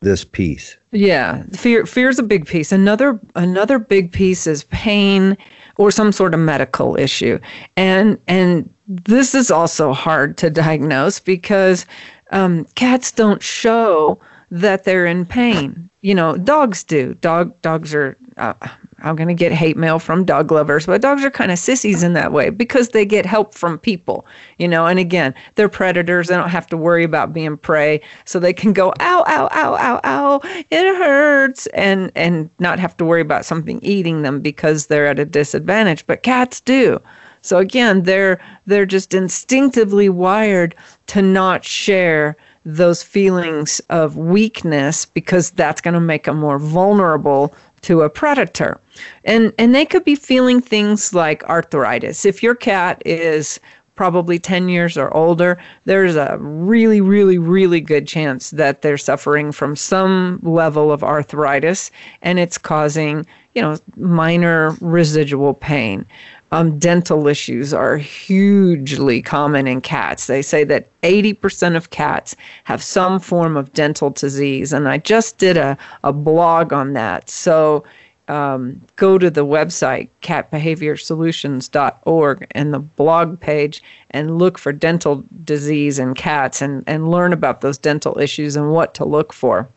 this 0.00 0.24
piece? 0.24 0.76
Yeah, 0.92 1.44
fear 1.54 1.86
is 1.86 2.18
a 2.18 2.22
big 2.22 2.46
piece. 2.46 2.70
Another 2.70 3.18
another 3.34 3.78
big 3.78 4.12
piece 4.12 4.46
is 4.46 4.64
pain 4.64 5.38
or 5.78 5.90
some 5.90 6.12
sort 6.12 6.34
of 6.34 6.40
medical 6.40 6.98
issue. 6.98 7.38
And 7.76 8.18
and 8.28 8.68
this 8.86 9.34
is 9.34 9.50
also 9.50 9.94
hard 9.94 10.36
to 10.38 10.50
diagnose 10.50 11.18
because 11.18 11.86
um, 12.30 12.66
cats 12.74 13.10
don't 13.10 13.42
show 13.42 14.20
that 14.52 14.84
they're 14.84 15.06
in 15.06 15.24
pain. 15.24 15.88
You 16.02 16.14
know, 16.14 16.36
dogs 16.36 16.84
do. 16.84 17.14
Dog 17.14 17.58
dogs 17.62 17.94
are. 17.94 18.16
Uh, 18.36 18.52
I'm 18.98 19.16
going 19.16 19.28
to 19.28 19.34
get 19.34 19.50
hate 19.50 19.76
mail 19.76 19.98
from 19.98 20.24
dog 20.24 20.52
lovers, 20.52 20.86
but 20.86 21.00
dogs 21.00 21.24
are 21.24 21.30
kind 21.30 21.50
of 21.50 21.58
sissies 21.58 22.02
in 22.02 22.12
that 22.12 22.32
way 22.32 22.50
because 22.50 22.90
they 22.90 23.04
get 23.04 23.26
help 23.26 23.54
from 23.54 23.78
people, 23.78 24.26
you 24.58 24.68
know. 24.68 24.86
And 24.86 24.98
again, 24.98 25.34
they're 25.54 25.70
predators. 25.70 26.28
They 26.28 26.36
don't 26.36 26.50
have 26.50 26.66
to 26.68 26.76
worry 26.76 27.02
about 27.02 27.32
being 27.32 27.56
prey, 27.56 28.00
so 28.26 28.38
they 28.38 28.52
can 28.52 28.74
go 28.74 28.92
ow, 29.00 29.24
ow, 29.26 29.48
ow, 29.52 29.76
ow, 29.76 30.00
ow, 30.04 30.40
it 30.44 30.96
hurts, 30.96 31.66
and 31.68 32.12
and 32.14 32.50
not 32.58 32.78
have 32.78 32.96
to 32.98 33.06
worry 33.06 33.22
about 33.22 33.46
something 33.46 33.80
eating 33.82 34.20
them 34.20 34.40
because 34.40 34.88
they're 34.88 35.06
at 35.06 35.18
a 35.18 35.24
disadvantage. 35.24 36.06
But 36.06 36.22
cats 36.22 36.60
do. 36.60 37.00
So 37.40 37.56
again, 37.56 38.02
they're 38.02 38.38
they're 38.66 38.86
just 38.86 39.14
instinctively 39.14 40.10
wired 40.10 40.74
to 41.06 41.22
not 41.22 41.64
share 41.64 42.36
those 42.64 43.02
feelings 43.02 43.80
of 43.90 44.16
weakness 44.16 45.04
because 45.04 45.50
that's 45.50 45.80
going 45.80 45.94
to 45.94 46.00
make 46.00 46.24
them 46.24 46.38
more 46.38 46.58
vulnerable 46.58 47.54
to 47.82 48.02
a 48.02 48.10
predator. 48.10 48.80
And 49.24 49.52
and 49.58 49.74
they 49.74 49.84
could 49.84 50.04
be 50.04 50.14
feeling 50.14 50.60
things 50.60 51.12
like 51.12 51.42
arthritis. 51.44 52.24
If 52.24 52.42
your 52.42 52.54
cat 52.54 53.02
is 53.04 53.58
probably 53.94 54.38
10 54.38 54.68
years 54.68 54.96
or 54.96 55.14
older, 55.14 55.58
there's 55.84 56.16
a 56.16 56.38
really, 56.40 57.00
really, 57.00 57.38
really 57.38 57.80
good 57.80 58.06
chance 58.06 58.50
that 58.50 58.82
they're 58.82 58.96
suffering 58.96 59.52
from 59.52 59.76
some 59.76 60.40
level 60.42 60.90
of 60.90 61.04
arthritis 61.04 61.90
and 62.22 62.38
it's 62.38 62.56
causing 62.56 63.26
you 63.54 63.62
know, 63.62 63.76
minor 63.96 64.76
residual 64.80 65.54
pain. 65.54 66.06
Um, 66.52 66.78
dental 66.78 67.26
issues 67.28 67.72
are 67.72 67.96
hugely 67.96 69.22
common 69.22 69.66
in 69.66 69.80
cats. 69.80 70.26
They 70.26 70.42
say 70.42 70.64
that 70.64 70.88
80% 71.02 71.76
of 71.76 71.88
cats 71.90 72.36
have 72.64 72.82
some 72.82 73.18
form 73.18 73.56
of 73.56 73.72
dental 73.72 74.10
disease. 74.10 74.74
And 74.74 74.86
I 74.86 74.98
just 74.98 75.38
did 75.38 75.56
a, 75.56 75.78
a 76.04 76.12
blog 76.12 76.74
on 76.74 76.92
that. 76.92 77.30
So 77.30 77.84
um, 78.28 78.82
go 78.96 79.16
to 79.16 79.30
the 79.30 79.46
website, 79.46 80.10
catbehaviorsolutions.org, 80.20 82.46
and 82.50 82.74
the 82.74 82.78
blog 82.78 83.40
page 83.40 83.82
and 84.10 84.38
look 84.38 84.58
for 84.58 84.72
dental 84.72 85.24
disease 85.44 85.98
in 85.98 86.12
cats 86.14 86.60
and, 86.60 86.84
and 86.86 87.10
learn 87.10 87.32
about 87.32 87.62
those 87.62 87.78
dental 87.78 88.18
issues 88.18 88.56
and 88.56 88.72
what 88.72 88.92
to 88.94 89.06
look 89.06 89.32
for 89.32 89.70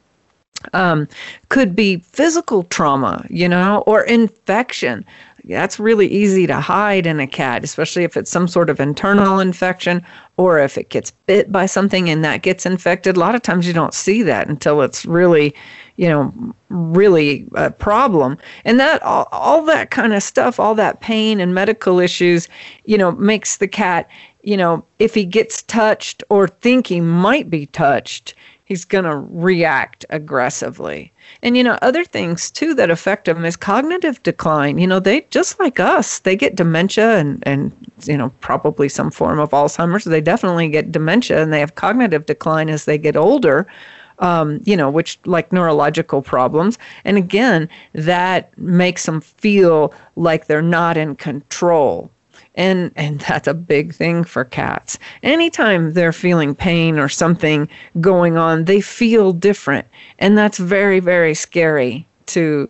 um, 0.73 1.07
could 1.49 1.75
be 1.75 1.97
physical 1.97 2.63
trauma, 2.63 3.25
you 3.29 3.47
know, 3.47 3.83
or 3.85 4.03
infection. 4.03 5.05
That's 5.47 5.79
really 5.79 6.07
easy 6.07 6.47
to 6.47 6.59
hide 6.59 7.05
in 7.05 7.19
a 7.19 7.27
cat, 7.27 7.63
especially 7.63 8.03
if 8.03 8.17
it's 8.17 8.31
some 8.31 8.47
sort 8.47 8.69
of 8.69 8.79
internal 8.79 9.39
infection 9.39 10.03
or 10.37 10.59
if 10.59 10.77
it 10.77 10.89
gets 10.89 11.11
bit 11.11 11.51
by 11.51 11.67
something 11.67 12.09
and 12.09 12.23
that 12.23 12.41
gets 12.41 12.65
infected. 12.65 13.15
A 13.15 13.19
lot 13.19 13.35
of 13.35 13.43
times 13.43 13.67
you 13.67 13.73
don't 13.73 13.93
see 13.93 14.23
that 14.23 14.47
until 14.47 14.81
it's 14.81 15.05
really, 15.05 15.53
you 15.97 16.09
know, 16.09 16.33
really 16.69 17.45
a 17.53 17.69
problem. 17.69 18.39
And 18.63 18.79
that 18.79 19.03
all, 19.03 19.27
all 19.31 19.63
that 19.65 19.91
kind 19.91 20.13
of 20.13 20.23
stuff, 20.23 20.59
all 20.59 20.73
that 20.75 21.01
pain 21.01 21.39
and 21.39 21.53
medical 21.53 21.99
issues, 21.99 22.49
you 22.85 22.97
know, 22.97 23.11
makes 23.11 23.57
the 23.57 23.67
cat, 23.67 24.09
you 24.41 24.57
know, 24.57 24.83
if 24.97 25.13
he 25.13 25.25
gets 25.25 25.61
touched 25.61 26.23
or 26.29 26.47
think 26.47 26.87
he 26.87 27.01
might 27.01 27.51
be 27.51 27.67
touched, 27.67 28.33
he's 28.65 28.83
going 28.83 29.05
to 29.05 29.15
react 29.15 30.05
aggressively. 30.09 31.11
And 31.41 31.55
you 31.55 31.63
know, 31.63 31.77
other 31.81 32.03
things 32.03 32.51
too 32.51 32.73
that 32.75 32.89
affect 32.89 33.25
them 33.25 33.45
is 33.45 33.55
cognitive 33.55 34.21
decline. 34.23 34.77
You 34.77 34.87
know, 34.87 34.99
they 34.99 35.21
just 35.29 35.59
like 35.59 35.79
us, 35.79 36.19
they 36.19 36.35
get 36.35 36.55
dementia 36.55 37.17
and 37.17 37.41
and 37.47 37.71
you 38.03 38.17
know, 38.17 38.29
probably 38.41 38.89
some 38.89 39.11
form 39.11 39.39
of 39.39 39.51
Alzheimer's. 39.51 40.03
They 40.03 40.21
definitely 40.21 40.67
get 40.67 40.91
dementia 40.91 41.41
and 41.41 41.53
they 41.53 41.59
have 41.59 41.75
cognitive 41.75 42.25
decline 42.25 42.69
as 42.69 42.85
they 42.85 42.97
get 42.97 43.15
older. 43.15 43.65
Um, 44.19 44.61
you 44.63 44.77
know, 44.77 44.89
which 44.89 45.19
like 45.25 45.51
neurological 45.51 46.21
problems. 46.21 46.77
And 47.03 47.17
again, 47.17 47.67
that 47.91 48.57
makes 48.57 49.05
them 49.05 49.19
feel 49.19 49.93
like 50.15 50.47
they're 50.47 50.61
not 50.61 50.95
in 50.95 51.17
control 51.17 52.09
and 52.55 52.91
and 52.95 53.19
that's 53.21 53.47
a 53.47 53.53
big 53.53 53.93
thing 53.93 54.23
for 54.23 54.43
cats. 54.43 54.97
Anytime 55.23 55.93
they're 55.93 56.13
feeling 56.13 56.55
pain 56.55 56.97
or 56.97 57.09
something 57.09 57.69
going 58.01 58.37
on 58.37 58.65
they 58.65 58.81
feel 58.81 59.31
different. 59.33 59.87
And 60.19 60.37
that's 60.37 60.57
very 60.57 60.99
very 60.99 61.35
scary 61.35 62.07
to 62.27 62.69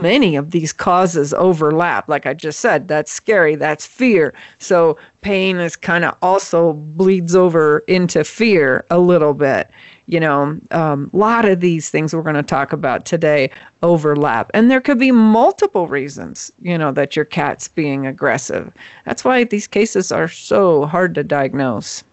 many 0.00 0.36
of 0.36 0.50
these 0.50 0.72
causes 0.72 1.32
overlap. 1.34 2.08
Like 2.08 2.26
i 2.26 2.34
just 2.34 2.60
said 2.60 2.88
that's 2.88 3.12
scary 3.12 3.54
that's 3.56 3.86
fear. 3.86 4.34
So 4.58 4.98
pain 5.22 5.58
is 5.58 5.76
kind 5.76 6.04
of 6.04 6.16
also 6.22 6.72
bleeds 6.74 7.34
over 7.34 7.78
into 7.86 8.24
fear 8.24 8.84
a 8.90 8.98
little 8.98 9.34
bit 9.34 9.70
you 10.06 10.20
know, 10.20 10.58
a 10.70 10.80
um, 10.80 11.10
lot 11.12 11.44
of 11.44 11.60
these 11.60 11.90
things 11.90 12.14
we're 12.14 12.22
going 12.22 12.36
to 12.36 12.42
talk 12.42 12.72
about 12.72 13.04
today 13.04 13.50
overlap. 13.82 14.50
And 14.54 14.70
there 14.70 14.80
could 14.80 14.98
be 14.98 15.10
multiple 15.10 15.88
reasons, 15.88 16.52
you 16.60 16.78
know, 16.78 16.92
that 16.92 17.16
your 17.16 17.24
cat's 17.24 17.68
being 17.68 18.06
aggressive. 18.06 18.72
That's 19.04 19.24
why 19.24 19.44
these 19.44 19.66
cases 19.66 20.12
are 20.12 20.28
so 20.28 20.86
hard 20.86 21.14
to 21.16 21.24
diagnose. 21.24 22.04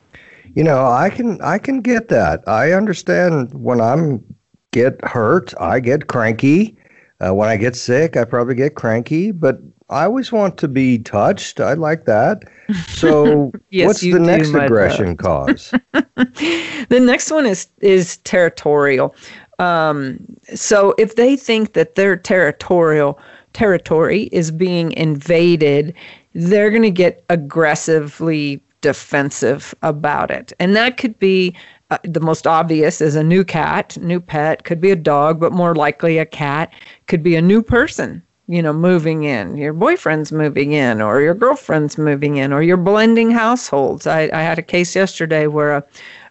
You 0.56 0.64
know, 0.64 0.86
I 0.86 1.10
can 1.10 1.42
I 1.42 1.58
can 1.58 1.82
get 1.82 2.10
that. 2.10 2.44
I 2.48 2.74
understand 2.74 3.54
when 3.54 3.80
I'm 3.80 4.24
get 4.72 5.04
hurt, 5.04 5.54
I 5.60 5.80
get 5.80 6.08
cranky. 6.08 6.78
Uh, 7.20 7.34
when 7.34 7.48
I 7.48 7.56
get 7.58 7.76
sick, 7.76 8.18
I 8.18 8.26
probably 8.26 8.56
get 8.56 8.76
cranky, 8.76 9.32
but 9.32 9.60
I 9.94 10.06
always 10.06 10.32
want 10.32 10.58
to 10.58 10.68
be 10.68 10.98
touched. 10.98 11.60
I 11.60 11.74
like 11.74 12.06
that. 12.06 12.44
So, 12.88 13.52
yes, 13.70 13.88
what's 13.88 14.02
the 14.02 14.20
next 14.20 14.54
aggression 14.54 15.16
cause? 15.16 15.72
the 15.94 17.00
next 17.02 17.32
one 17.32 17.46
is 17.46 17.68
is 17.80 18.18
territorial. 18.18 19.16
Um, 19.60 20.20
so, 20.56 20.96
if 20.98 21.16
they 21.16 21.36
think 21.36 21.74
that 21.74 21.94
their 21.94 22.16
territorial 22.16 23.20
territory 23.54 24.24
is 24.32 24.50
being 24.50 24.92
invaded, 24.94 25.94
they're 26.34 26.72
going 26.72 26.82
to 26.82 26.92
get 26.92 27.24
aggressively 27.30 28.62
defensive 28.82 29.76
about 29.84 30.32
it, 30.32 30.52
and 30.60 30.76
that 30.76 30.98
could 30.98 31.18
be 31.20 31.56
uh, 31.92 32.00
the 32.04 32.20
most 32.20 32.48
obvious 32.48 33.00
is 33.00 33.16
a 33.16 33.24
new 33.24 33.44
cat, 33.44 33.96
new 34.02 34.20
pet, 34.20 34.64
could 34.64 34.82
be 34.82 34.90
a 34.90 34.96
dog, 34.96 35.40
but 35.40 35.52
more 35.52 35.76
likely 35.76 36.18
a 36.18 36.26
cat, 36.26 36.74
could 37.06 37.22
be 37.22 37.36
a 37.36 37.42
new 37.42 37.62
person 37.62 38.24
you 38.48 38.62
know, 38.62 38.74
moving 38.74 39.24
in, 39.24 39.56
your 39.56 39.72
boyfriend's 39.72 40.32
moving 40.32 40.74
in, 40.74 41.02
or 41.02 41.22
your 41.22 41.34
girlfriend's 41.34 41.98
moving 41.98 42.36
in, 42.36 42.52
or 42.52 42.62
you're 42.62 42.76
blending 42.76 43.32
households. 43.32 44.06
I, 44.06 44.30
I 44.34 44.42
had 44.42 44.60
a 44.60 44.64
case 44.64 44.98
yesterday 44.98 45.48
where 45.48 45.78
a, 45.78 45.84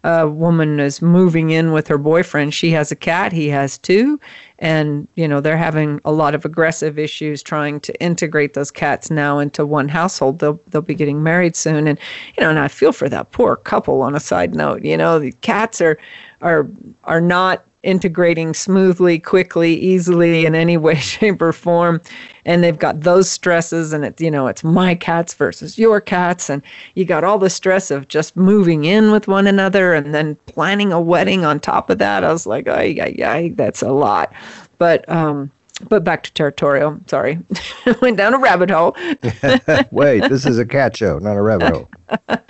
a 0.04 0.28
woman 0.28 0.78
is 0.78 1.00
moving 1.00 1.50
in 1.50 1.72
with 1.72 1.88
her 1.88 1.96
boyfriend. 1.96 2.52
She 2.52 2.70
has 2.72 2.92
a 2.92 2.96
cat, 2.96 3.32
he 3.32 3.48
has 3.48 3.78
two, 3.78 4.20
and 4.58 5.08
you 5.14 5.26
know 5.26 5.40
they're 5.40 5.56
having 5.56 6.02
a 6.04 6.12
lot 6.12 6.34
of 6.34 6.44
aggressive 6.44 6.98
issues 6.98 7.42
trying 7.42 7.80
to 7.80 7.98
integrate 8.02 8.52
those 8.52 8.70
cats 8.70 9.10
now 9.10 9.38
into 9.38 9.64
one 9.64 9.88
household. 9.88 10.38
They'll 10.38 10.60
they'll 10.68 10.82
be 10.82 10.94
getting 10.94 11.22
married 11.22 11.56
soon, 11.56 11.86
and 11.86 11.98
you 12.36 12.44
know, 12.44 12.50
and 12.50 12.58
I 12.58 12.68
feel 12.68 12.92
for 12.92 13.08
that 13.08 13.30
poor 13.30 13.56
couple. 13.56 14.02
On 14.02 14.14
a 14.14 14.20
side 14.20 14.54
note, 14.54 14.84
you 14.84 14.98
know, 14.98 15.18
the 15.18 15.32
cats 15.40 15.80
are 15.80 15.98
are 16.42 16.68
are 17.04 17.22
not 17.22 17.64
integrating 17.82 18.54
smoothly, 18.54 19.18
quickly, 19.18 19.74
easily 19.74 20.46
in 20.46 20.54
any 20.54 20.76
way, 20.76 20.94
shape, 20.96 21.42
or 21.42 21.52
form. 21.52 22.00
And 22.44 22.62
they've 22.62 22.78
got 22.78 23.00
those 23.00 23.30
stresses, 23.30 23.92
and 23.92 24.04
it's 24.04 24.20
you 24.20 24.30
know 24.30 24.46
it's 24.48 24.64
my 24.64 24.94
cats 24.94 25.34
versus 25.34 25.78
your 25.78 26.00
cats, 26.00 26.50
and 26.50 26.62
you 26.94 27.04
got 27.04 27.24
all 27.24 27.38
the 27.38 27.50
stress 27.50 27.90
of 27.90 28.08
just 28.08 28.36
moving 28.36 28.84
in 28.84 29.12
with 29.12 29.28
one 29.28 29.46
another, 29.46 29.94
and 29.94 30.14
then 30.14 30.34
planning 30.46 30.92
a 30.92 31.00
wedding 31.00 31.44
on 31.44 31.60
top 31.60 31.90
of 31.90 31.98
that. 31.98 32.24
I 32.24 32.32
was 32.32 32.46
like, 32.46 32.66
ay, 32.68 32.96
ay, 33.00 33.24
ay, 33.24 33.52
that's 33.54 33.82
a 33.82 33.92
lot. 33.92 34.32
But 34.78 35.08
um, 35.08 35.52
but 35.88 36.02
back 36.02 36.24
to 36.24 36.32
territorial. 36.32 36.98
Sorry, 37.06 37.38
went 38.02 38.16
down 38.16 38.34
a 38.34 38.38
rabbit 38.38 38.70
hole. 38.70 38.96
Wait, 39.92 40.28
this 40.28 40.44
is 40.44 40.58
a 40.58 40.66
cat 40.66 40.96
show, 40.96 41.18
not 41.18 41.36
a 41.36 41.42
rabbit 41.42 41.74
hole. 41.74 41.90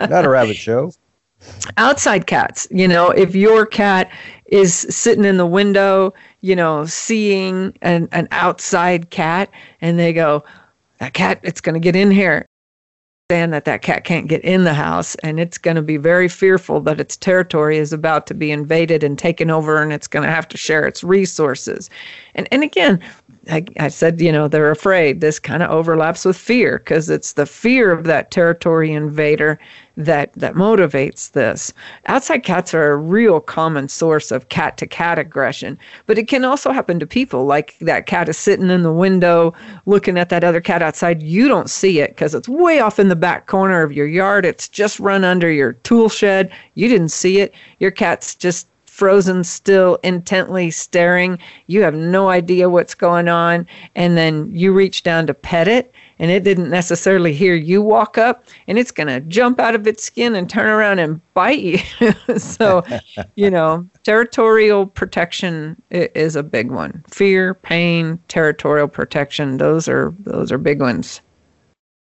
Not 0.09 0.25
a 0.25 0.29
rabbit 0.31 0.57
show 0.57 0.93
outside 1.77 2.27
cats 2.27 2.67
you 2.71 2.87
know 2.87 3.11
if 3.11 3.35
your 3.35 3.67
cat 3.67 4.11
is 4.53 4.87
sitting 4.91 5.25
in 5.25 5.39
the 5.39 5.47
window 5.47 6.13
you 6.43 6.55
know 6.55 6.85
seeing 6.85 7.77
an, 7.81 8.07
an 8.13 8.29
outside 8.31 9.09
cat 9.11 9.51
and 9.81 9.99
they 9.99 10.13
go 10.13 10.45
that 10.99 11.15
cat 11.15 11.41
it's 11.43 11.61
going 11.61 11.75
to 11.75 11.81
get 11.81 11.97
in 11.97 12.11
here. 12.13 12.47
Understand 13.31 13.55
that 13.55 13.65
that 13.65 13.81
cat 13.81 14.05
can't 14.05 14.29
get 14.29 14.43
in 14.45 14.65
the 14.65 14.75
house 14.75 15.15
and 15.17 15.41
it's 15.41 15.57
going 15.57 15.77
to 15.77 15.83
be 15.83 15.97
very 15.97 16.29
fearful 16.29 16.81
that 16.83 17.01
its 17.01 17.17
territory 17.17 17.79
is 17.79 17.93
about 17.93 18.27
to 18.27 18.35
be 18.35 18.51
invaded 18.51 19.03
and 19.03 19.19
taken 19.19 19.51
over 19.51 19.83
and 19.83 19.91
it's 19.91 20.07
going 20.07 20.25
to 20.25 20.31
have 20.31 20.47
to 20.49 20.59
share 20.59 20.87
its 20.87 21.03
resources 21.03 21.89
and 22.35 22.49
and 22.51 22.62
again 22.62 23.03
I, 23.51 23.65
I 23.81 23.89
said, 23.89 24.21
you 24.21 24.31
know, 24.31 24.47
they're 24.47 24.71
afraid. 24.71 25.21
This 25.21 25.39
kind 25.41 25.62
of 25.62 25.71
overlaps 25.71 26.25
with 26.25 26.37
fear 26.37 26.79
because 26.79 27.11
it's 27.11 27.33
the 27.33 27.47
fear 27.47 27.91
of 27.91 28.05
that 28.05 28.31
territory 28.31 28.93
invader 28.93 29.59
that 29.97 30.33
that 30.35 30.55
motivates 30.55 31.33
this. 31.33 31.73
Outside 32.07 32.45
cats 32.45 32.73
are 32.73 32.93
a 32.93 32.97
real 32.97 33.41
common 33.41 33.89
source 33.89 34.31
of 34.31 34.49
cat 34.49 34.77
to 34.79 34.87
cat 34.87 35.19
aggression, 35.19 35.77
but 36.07 36.19
it 36.19 36.29
can 36.29 36.45
also 36.45 36.71
happen 36.71 37.01
to 37.01 37.07
people. 37.07 37.45
Like 37.45 37.77
that 37.81 38.07
cat 38.07 38.29
is 38.29 38.39
sitting 38.39 38.71
in 38.71 38.83
the 38.83 38.93
window 38.93 39.53
looking 39.85 40.19
at 40.19 40.29
that 40.29 40.45
other 40.45 40.61
cat 40.61 40.83
outside. 40.83 41.21
You 41.21 41.49
don't 41.49 41.69
see 41.69 41.99
it 41.99 42.11
because 42.11 42.35
it's 42.35 42.49
way 42.49 42.79
off 42.79 43.01
in 43.01 43.09
the 43.09 43.17
back 43.17 43.47
corner 43.49 43.83
of 43.83 43.93
your 43.93 44.07
yard. 44.07 44.47
It's 44.47 44.69
just 44.69 45.01
run 45.01 45.25
under 45.25 45.51
your 45.51 45.73
tool 45.73 46.09
shed. 46.09 46.53
You 46.75 46.89
didn't 46.89 47.11
see 47.11 47.41
it. 47.41 47.53
Your 47.81 47.91
cat's 47.91 48.35
just 48.35 48.69
frozen 48.93 49.43
still, 49.43 49.99
intently 50.03 50.71
staring. 50.71 51.39
You 51.67 51.81
have 51.81 51.95
no 51.95 52.29
idea 52.29 52.69
what's 52.69 52.95
going 52.95 53.27
on. 53.27 53.67
And 53.97 54.19
then 54.19 54.55
you 54.55 54.71
reach 54.71 55.03
down 55.03 55.27
to 55.29 55.35
pet 55.35 55.67
it, 55.67 55.95
and 56.19 56.31
it 56.31 56.45
didn't 56.45 56.69
necessarily 56.69 57.33
hear 57.33 57.55
you 57.55 57.81
walk 57.81 58.19
up, 58.19 58.45
and 58.69 58.79
it's 58.79 58.91
going 58.91 59.07
to 59.07 59.21
jump 59.21 59.59
out 59.59 59.75
of 59.75 59.87
its 59.87 60.05
skin 60.05 60.35
and 60.35 60.49
turn 60.49 60.67
around 60.67 60.99
and 60.99 61.23
bite 61.33 61.61
you. 61.61 61.79
so, 62.37 62.85
you 63.35 63.51
know, 63.51 63.89
territorial 64.05 64.87
protection 64.87 65.81
is 65.91 66.37
a 66.37 66.43
big 66.43 66.71
one. 66.71 67.03
Fear, 67.09 67.55
pain, 67.55 68.19
territorial 68.29 68.89
protection, 68.89 69.57
those 69.57 69.89
are 69.89 70.15
those 70.21 70.53
are 70.53 70.59
big 70.59 70.83
ones. 70.83 71.23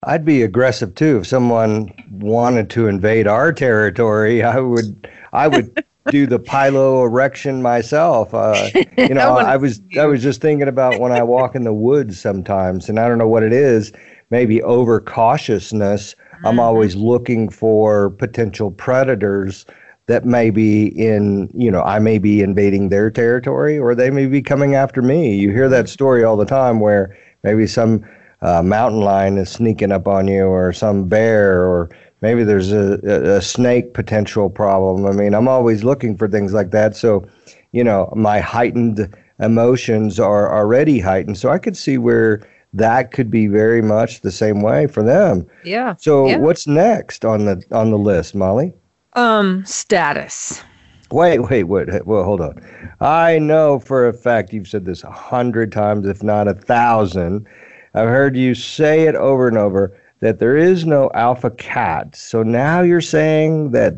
I'd 0.03 0.23
be 0.23 0.43
aggressive 0.43 0.93
too 0.93 1.17
if 1.17 1.25
someone 1.25 1.91
wanted 2.11 2.69
to 2.71 2.87
invade 2.87 3.25
our 3.25 3.51
territory. 3.51 4.43
I 4.43 4.59
would 4.59 5.09
I 5.33 5.47
would 5.47 5.83
do 6.09 6.27
the 6.27 6.39
piloerection 6.39 7.61
myself. 7.61 8.33
Uh, 8.33 8.69
you 8.97 9.13
know, 9.13 9.37
I 9.37 9.57
was 9.57 9.81
I 9.97 10.05
was 10.05 10.21
just 10.21 10.41
thinking 10.41 10.67
about 10.67 10.99
when 10.99 11.11
I 11.11 11.23
walk 11.23 11.55
in 11.55 11.63
the 11.63 11.73
woods 11.73 12.19
sometimes, 12.19 12.89
and 12.89 12.99
I 12.99 13.07
don't 13.07 13.17
know 13.17 13.27
what 13.27 13.43
it 13.43 13.53
is. 13.53 13.91
Maybe 14.29 14.59
overcautiousness. 14.59 16.15
Mm-hmm. 16.15 16.47
I'm 16.47 16.59
always 16.59 16.95
looking 16.95 17.49
for 17.49 18.09
potential 18.11 18.71
predators 18.71 19.65
that 20.07 20.25
may 20.25 20.49
be 20.51 20.87
in, 20.87 21.49
you 21.53 21.71
know, 21.71 21.81
I 21.81 21.99
may 21.99 22.19
be 22.19 22.41
invading 22.41 22.89
their 22.89 23.09
territory 23.09 23.79
or 23.79 23.95
they 23.95 24.11
may 24.11 24.27
be 24.27 24.41
coming 24.41 24.75
after 24.75 25.01
me. 25.01 25.35
You 25.35 25.51
hear 25.51 25.67
that 25.69 25.89
story 25.89 26.23
all 26.23 26.37
the 26.37 26.45
time 26.45 26.79
where 26.79 27.17
maybe 27.43 27.65
some 27.65 28.05
uh, 28.41 28.61
mountain 28.61 29.01
lion 29.01 29.37
is 29.37 29.49
sneaking 29.49 29.91
up 29.91 30.07
on 30.07 30.27
you 30.27 30.45
or 30.45 30.71
some 30.73 31.07
bear 31.07 31.63
or 31.63 31.89
maybe 32.25 32.43
there's 32.43 32.71
a, 32.71 32.93
a, 33.37 33.39
snake 33.39 33.93
potential 33.93 34.49
problem. 34.49 35.05
I 35.05 35.11
mean, 35.11 35.35
I'm 35.35 35.47
always 35.47 35.83
looking 35.83 36.17
for 36.17 36.27
things 36.27 36.53
like 36.53 36.71
that. 36.71 36.95
So, 36.95 37.23
you 37.71 37.83
know, 37.83 38.11
my 38.15 38.39
heightened 38.39 39.15
emotions 39.39 40.19
are 40.19 40.51
already 40.51 40.97
heightened. 40.99 41.37
So 41.37 41.49
I 41.51 41.59
could 41.59 41.77
see 41.77 41.99
where 41.99 42.41
that 42.73 43.11
could 43.11 43.29
be 43.29 43.45
very 43.45 43.83
much 43.83 44.21
the 44.21 44.31
same 44.31 44.63
way 44.63 44.87
for 44.87 45.03
them. 45.03 45.45
Yeah. 45.63 45.93
So 45.99 46.25
yeah. 46.25 46.37
what's 46.37 46.65
next 46.65 47.25
on 47.25 47.45
the 47.45 47.61
on 47.71 47.91
the 47.91 47.99
list, 47.99 48.33
Molly? 48.33 48.73
Um, 49.13 49.63
status. 49.63 50.63
Wait, 51.11 51.39
wait, 51.47 51.65
wait. 51.65 52.07
Well, 52.07 52.23
hold 52.23 52.41
on. 52.41 52.59
I 53.01 53.37
know 53.37 53.77
for 53.77 54.07
a 54.07 54.13
fact 54.13 54.51
you've 54.51 54.67
said 54.67 54.85
this 54.85 55.03
a 55.03 55.11
hundred 55.11 55.71
times, 55.71 56.07
if 56.07 56.23
not 56.23 56.47
a 56.47 56.55
thousand. 56.55 57.45
I've 57.93 58.09
heard 58.09 58.35
you 58.35 58.55
say 58.55 59.03
it 59.07 59.15
over 59.15 59.47
and 59.47 59.59
over 59.59 59.95
that 60.19 60.39
there 60.39 60.57
is 60.57 60.85
no 60.85 61.11
alpha 61.13 61.51
cat. 61.51 62.15
So 62.15 62.43
now 62.43 62.81
you're 62.81 63.01
saying 63.01 63.71
that 63.71 63.95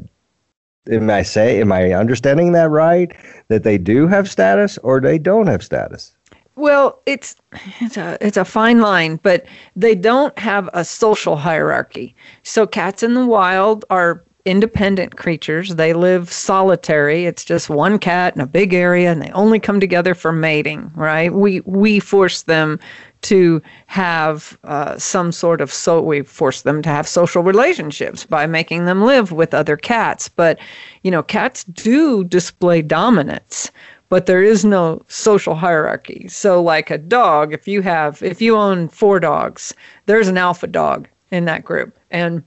am 0.90 1.10
I 1.10 1.22
say 1.24 1.62
am 1.62 1.72
I 1.72 1.94
understanding 1.94 2.52
that 2.54 2.70
right? 2.70 3.12
That 3.50 3.64
they 3.64 3.78
do 3.78 4.08
have 4.08 4.30
status 4.30 4.78
or 4.80 5.00
they 5.00 5.20
don't 5.20 5.48
have 5.48 5.64
status? 5.64 6.16
Well, 6.56 7.02
it's 7.06 7.36
it's 7.80 7.98
a 7.98 8.18
it's 8.20 8.38
a 8.38 8.46
fine 8.46 8.82
line, 8.82 9.20
but 9.22 9.46
they 9.76 9.94
don't 9.94 10.38
have 10.40 10.70
a 10.74 10.84
social 10.84 11.36
hierarchy. 11.36 12.16
So 12.44 12.66
cats 12.66 13.04
in 13.04 13.14
the 13.14 13.26
wild 13.26 13.86
are 13.90 14.24
independent 14.48 15.18
creatures. 15.18 15.76
They 15.76 15.92
live 15.94 16.32
solitary. 16.32 17.26
It's 17.26 17.44
just 17.44 17.70
one 17.70 18.00
cat 18.00 18.34
in 18.34 18.42
a 18.42 18.48
big 18.48 18.74
area 18.74 19.12
and 19.12 19.22
they 19.22 19.30
only 19.32 19.60
come 19.60 19.80
together 19.80 20.16
for 20.16 20.32
mating, 20.32 20.90
right? 20.96 21.34
We 21.34 21.60
we 21.66 22.00
force 22.00 22.44
them 22.44 22.80
to 23.24 23.62
have 23.88 24.58
uh, 24.64 24.98
some 24.98 25.32
sort 25.32 25.62
of 25.62 25.74
so 25.74 26.02
we 26.02 26.22
force 26.22 26.62
them 26.62 26.82
to 26.82 26.90
have 26.90 27.08
social 27.08 27.44
relationships 27.44 28.26
by 28.26 28.46
making 28.46 28.86
them 28.86 29.04
live 29.04 29.32
with 29.32 29.54
other 29.54 29.78
cats. 29.78 30.28
But 30.30 30.60
you 31.04 31.12
know 31.12 31.24
cats 31.24 31.64
do 31.64 32.24
display 32.24 32.82
dominance 32.82 33.72
but 34.10 34.26
there 34.26 34.42
is 34.42 34.64
no 34.64 35.02
social 35.08 35.54
hierarchy. 35.54 36.28
So 36.30 36.62
like 36.62 36.90
a 36.90 36.98
dog 36.98 37.54
if 37.54 37.68
you 37.68 37.82
have 37.82 38.22
if 38.24 38.42
you 38.42 38.56
own 38.56 38.88
four 38.90 39.20
dogs 39.20 39.74
there's 40.06 40.28
an 40.28 40.38
alpha 40.38 40.68
dog 40.68 41.08
in 41.32 41.46
that 41.46 41.66
group 41.66 41.98
and 42.12 42.44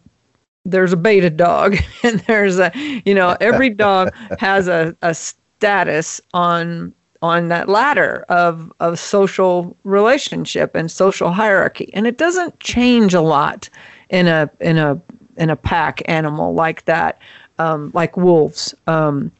there's 0.65 0.93
a 0.93 0.97
beta 0.97 1.31
dog 1.31 1.77
and 2.03 2.21
there's 2.21 2.59
a 2.59 2.73
you 3.05 3.15
know 3.15 3.37
every 3.41 3.71
dog 3.71 4.13
has 4.39 4.69
a, 4.69 4.97
a 5.03 5.15
status 5.15 6.21
on 6.33 6.95
on 7.23 7.49
that 7.49 7.69
ladder 7.69 8.25
of 8.29 8.73
of 8.81 8.99
social 8.99 9.77
relationship 9.85 10.75
and 10.75 10.91
social 10.91 11.31
hierarchy. 11.33 11.91
And 11.95 12.07
it 12.07 12.19
doesn't 12.19 12.59
change 12.61 13.15
a 13.15 13.21
lot 13.21 13.69
in 14.09 14.27
a 14.27 14.51
in 14.61 14.79
a 14.79 15.01
in 15.37 15.51
a 15.51 15.57
pack 15.57 16.03
animal 16.07 16.55
like 16.55 16.85
that 16.87 17.19
um, 17.59 17.91
like 17.95 18.17
wolves. 18.17 18.75
Um, 18.87 19.33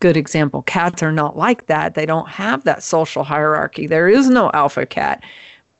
good 0.00 0.16
example 0.16 0.62
cats 0.62 1.02
are 1.02 1.12
not 1.12 1.36
like 1.36 1.66
that. 1.66 1.94
They 1.94 2.06
don't 2.06 2.28
have 2.28 2.64
that 2.64 2.82
social 2.82 3.24
hierarchy. 3.24 3.86
There 3.86 4.08
is 4.08 4.28
no 4.28 4.50
alpha 4.52 4.86
cat 4.86 5.22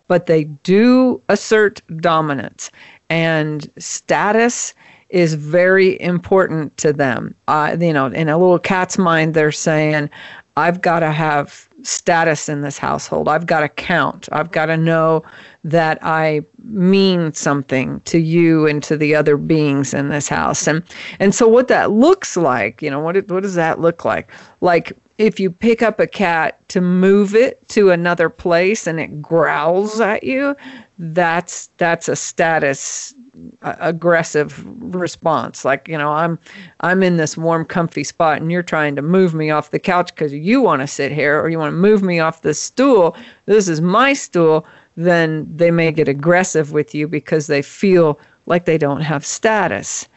but 0.09 0.26
they 0.26 0.45
do 0.45 1.23
assert 1.28 1.80
dominance. 1.99 2.71
And 3.11 3.71
status 3.78 4.75
is 5.11 5.35
very 5.35 6.00
important 6.00 6.76
to 6.78 6.92
them. 6.92 7.35
Uh, 7.47 7.76
you 7.78 7.92
know, 7.92 8.07
in 8.07 8.28
a 8.28 8.37
little 8.37 8.59
cat's 8.59 8.99
mind, 8.99 9.35
they're 9.35 9.52
saying, 9.52 10.11
I've 10.59 10.81
got 10.81 11.00
to 11.00 11.12
have 11.12 11.69
status 11.85 12.49
in 12.49 12.62
this 12.62 12.79
household. 12.79 13.29
I've 13.29 13.47
got 13.47 13.61
to 13.61 13.69
count. 13.69 14.29
I've 14.33 14.50
got 14.50 14.67
to 14.67 14.77
know 14.77 15.23
that 15.62 15.99
I 16.03 16.43
mean 16.65 17.33
something 17.33 18.00
to 18.00 18.19
you 18.19 18.67
and 18.67 18.83
to 18.83 18.97
the 18.97 19.15
other 19.15 19.37
beings 19.37 19.95
in 19.95 20.09
this 20.09 20.29
house. 20.29 20.67
And 20.67 20.83
and 21.21 21.33
so 21.33 21.47
what 21.47 21.69
that 21.69 21.93
looks 21.93 22.37
like, 22.37 22.83
you 22.83 22.91
know, 22.91 22.99
what 22.99 23.17
what 23.29 23.45
does 23.45 23.55
that 23.55 23.81
look 23.81 24.05
like? 24.05 24.33
Like 24.61 24.93
if 25.19 25.38
you 25.38 25.49
pick 25.50 25.80
up 25.80 26.00
a 26.00 26.09
cat 26.09 26.59
to 26.71 26.80
move 26.80 27.37
it 27.37 27.67
to 27.69 27.91
another 27.91 28.28
place 28.28 28.89
and 28.89 28.99
it 28.99 29.23
growls 29.23 30.00
at 30.00 30.25
you, 30.25 30.56
that's 30.99 31.69
that's 31.76 32.09
a 32.09 32.17
status 32.17 33.15
aggressive 33.63 34.65
response. 34.95 35.65
Like 35.65 35.89
you 35.89 35.99
know 35.99 36.13
i'm 36.13 36.39
i'm 36.81 37.03
in 37.03 37.17
this 37.17 37.37
warm 37.37 37.65
comfy 37.65 38.05
spot 38.05 38.41
and 38.41 38.51
you're 38.51 38.63
trying 38.63 38.97
to 38.97 39.03
move 39.03 39.35
me 39.35 39.51
off 39.51 39.71
the 39.71 39.79
couch 39.79 40.15
because 40.15 40.33
you 40.33 40.61
want 40.61 40.83
to 40.83 40.87
sit 40.87 41.13
here 41.13 41.41
or 41.41 41.49
you 41.49 41.59
want 41.59 41.73
to 41.73 41.77
move 41.77 42.03
me 42.03 42.21
off 42.21 42.43
the 42.43 42.55
stool. 42.55 43.17
This 43.47 43.69
is 43.69 43.81
my 43.81 44.13
stool. 44.13 44.67
Then 44.97 45.47
they 45.55 45.71
may 45.71 45.93
get 45.93 46.09
aggressive 46.09 46.73
with 46.73 46.95
you 46.95 47.07
because 47.07 47.47
they 47.47 47.63
feel 47.63 48.19
like 48.47 48.65
they 48.65 48.79
don't 48.79 49.03
have 49.03 49.25
status. 49.25 50.09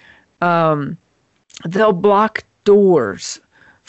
Um, 0.41 0.97
they'll 1.65 1.93
block 1.93 2.43
doors 2.63 3.39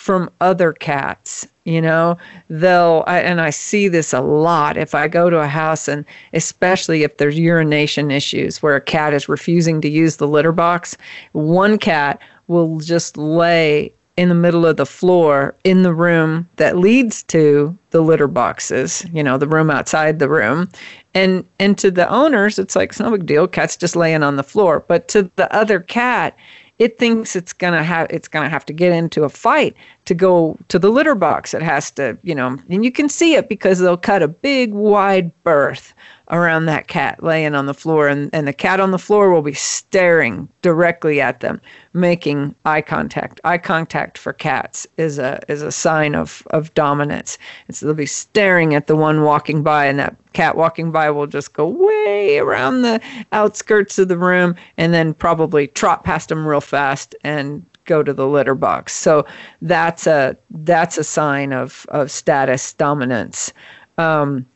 from 0.02 0.28
other 0.40 0.72
cats 0.72 1.46
you 1.64 1.80
know? 1.80 2.18
They'll 2.50 3.04
I, 3.06 3.20
and 3.20 3.40
i 3.40 3.50
see 3.50 3.86
this 3.86 4.12
a 4.12 4.20
lot. 4.20 4.76
If 4.76 4.96
i 4.96 5.06
go 5.06 5.30
to 5.30 5.38
a 5.38 5.46
house 5.46 5.86
and 5.86 6.04
especially 6.32 7.04
if 7.04 7.18
there's 7.18 7.38
urination 7.38 8.10
issues 8.10 8.60
where 8.60 8.74
a 8.74 8.80
cat 8.80 9.14
is 9.14 9.28
refusing 9.28 9.80
to 9.82 9.88
use 9.88 10.16
the 10.16 10.26
litter 10.26 10.50
box 10.50 10.96
one 11.32 11.78
cat 11.78 12.20
will 12.48 12.80
just 12.80 13.16
lay 13.16 13.92
in 14.16 14.28
the 14.28 14.34
middle 14.34 14.66
of 14.66 14.76
the 14.76 14.84
floor 14.84 15.54
in 15.62 15.84
the 15.84 15.94
room 15.94 16.48
that 16.56 16.76
leads 16.76 17.22
to 17.22 17.76
the 17.90 18.00
litter 18.00 18.26
boxes 18.26 19.06
you 19.12 19.22
know 19.22 19.38
the 19.38 19.46
room 19.46 19.70
outside 19.70 20.18
the 20.18 20.28
room. 20.28 20.68
And 21.14 21.44
and 21.60 21.78
to 21.78 21.92
the 21.92 22.08
owners 22.08 22.58
it's 22.58 22.74
like 22.74 22.90
it's 22.90 22.98
no 22.98 23.12
big 23.12 23.26
deal. 23.26 23.46
Cat's 23.46 23.76
just 23.76 23.94
laying 23.94 24.24
on 24.24 24.34
the 24.34 24.42
floor. 24.42 24.84
But 24.88 25.06
to 25.08 25.30
the 25.36 25.54
other 25.54 25.78
cat 25.78 26.36
it 26.82 26.98
thinks 26.98 27.36
it's 27.36 27.52
gonna 27.52 27.84
have 27.84 28.08
it's 28.10 28.26
gonna 28.26 28.48
have 28.48 28.66
to 28.66 28.72
get 28.72 28.92
into 28.92 29.22
a 29.22 29.28
fight 29.28 29.76
to 30.04 30.14
go 30.14 30.58
to 30.66 30.80
the 30.80 30.90
litter 30.90 31.14
box. 31.14 31.54
It 31.54 31.62
has 31.62 31.92
to, 31.92 32.18
you 32.24 32.34
know, 32.34 32.58
and 32.70 32.84
you 32.84 32.90
can 32.90 33.08
see 33.08 33.34
it 33.34 33.48
because 33.48 33.78
they'll 33.78 33.96
cut 33.96 34.20
a 34.20 34.26
big 34.26 34.74
wide 34.74 35.30
berth 35.44 35.94
around 36.32 36.64
that 36.64 36.88
cat 36.88 37.22
laying 37.22 37.54
on 37.54 37.66
the 37.66 37.74
floor 37.74 38.08
and, 38.08 38.30
and 38.32 38.48
the 38.48 38.52
cat 38.52 38.80
on 38.80 38.90
the 38.90 38.98
floor 38.98 39.30
will 39.30 39.42
be 39.42 39.52
staring 39.52 40.48
directly 40.62 41.20
at 41.20 41.40
them 41.40 41.60
making 41.92 42.54
eye 42.64 42.80
contact. 42.80 43.38
Eye 43.44 43.58
contact 43.58 44.16
for 44.16 44.32
cats 44.32 44.86
is 44.96 45.18
a 45.18 45.40
is 45.48 45.60
a 45.60 45.70
sign 45.70 46.14
of 46.14 46.42
of 46.50 46.72
dominance. 46.72 47.36
And 47.68 47.76
so 47.76 47.86
they'll 47.86 47.94
be 47.94 48.06
staring 48.06 48.74
at 48.74 48.86
the 48.86 48.96
one 48.96 49.22
walking 49.22 49.62
by 49.62 49.84
and 49.84 49.98
that 49.98 50.16
cat 50.32 50.56
walking 50.56 50.90
by 50.90 51.10
will 51.10 51.26
just 51.26 51.52
go 51.52 51.66
way 51.68 52.38
around 52.38 52.80
the 52.80 53.00
outskirts 53.32 53.98
of 53.98 54.08
the 54.08 54.18
room 54.18 54.56
and 54.78 54.94
then 54.94 55.12
probably 55.12 55.68
trot 55.68 56.02
past 56.02 56.30
them 56.30 56.46
real 56.46 56.62
fast 56.62 57.14
and 57.22 57.64
go 57.84 58.02
to 58.02 58.14
the 58.14 58.26
litter 58.26 58.54
box. 58.54 58.94
So 58.94 59.26
that's 59.60 60.06
a 60.06 60.36
that's 60.50 60.96
a 60.96 61.04
sign 61.04 61.52
of 61.52 61.84
of 61.90 62.10
status 62.10 62.72
dominance. 62.72 63.52
Um, 63.98 64.46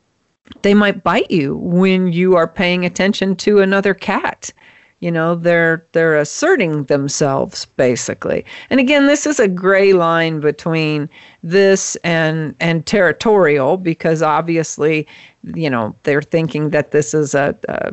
they 0.63 0.75
might 0.75 1.03
bite 1.03 1.31
you 1.31 1.57
when 1.57 2.13
you 2.13 2.37
are 2.37 2.49
paying 2.49 2.85
attention 2.85 3.37
to 3.37 3.61
another 3.61 3.95
cat. 3.95 4.53
You 5.01 5.11
know 5.11 5.35
they're 5.35 5.85
they're 5.93 6.17
asserting 6.17 6.85
themselves 6.85 7.67
basically. 7.67 8.45
And 8.71 8.81
again 8.81 9.07
this 9.07 9.27
is 9.27 9.39
a 9.39 9.49
gray 9.49 9.93
line 9.93 10.41
between 10.41 11.11
this 11.43 11.97
and 11.97 12.55
and 12.61 12.87
territorial 12.87 13.77
because 13.77 14.23
obviously 14.23 15.07
you 15.55 15.69
know 15.69 15.95
they're 16.05 16.23
thinking 16.23 16.71
that 16.71 16.93
this 16.93 17.13
is 17.13 17.35
a, 17.35 17.55
a 17.69 17.93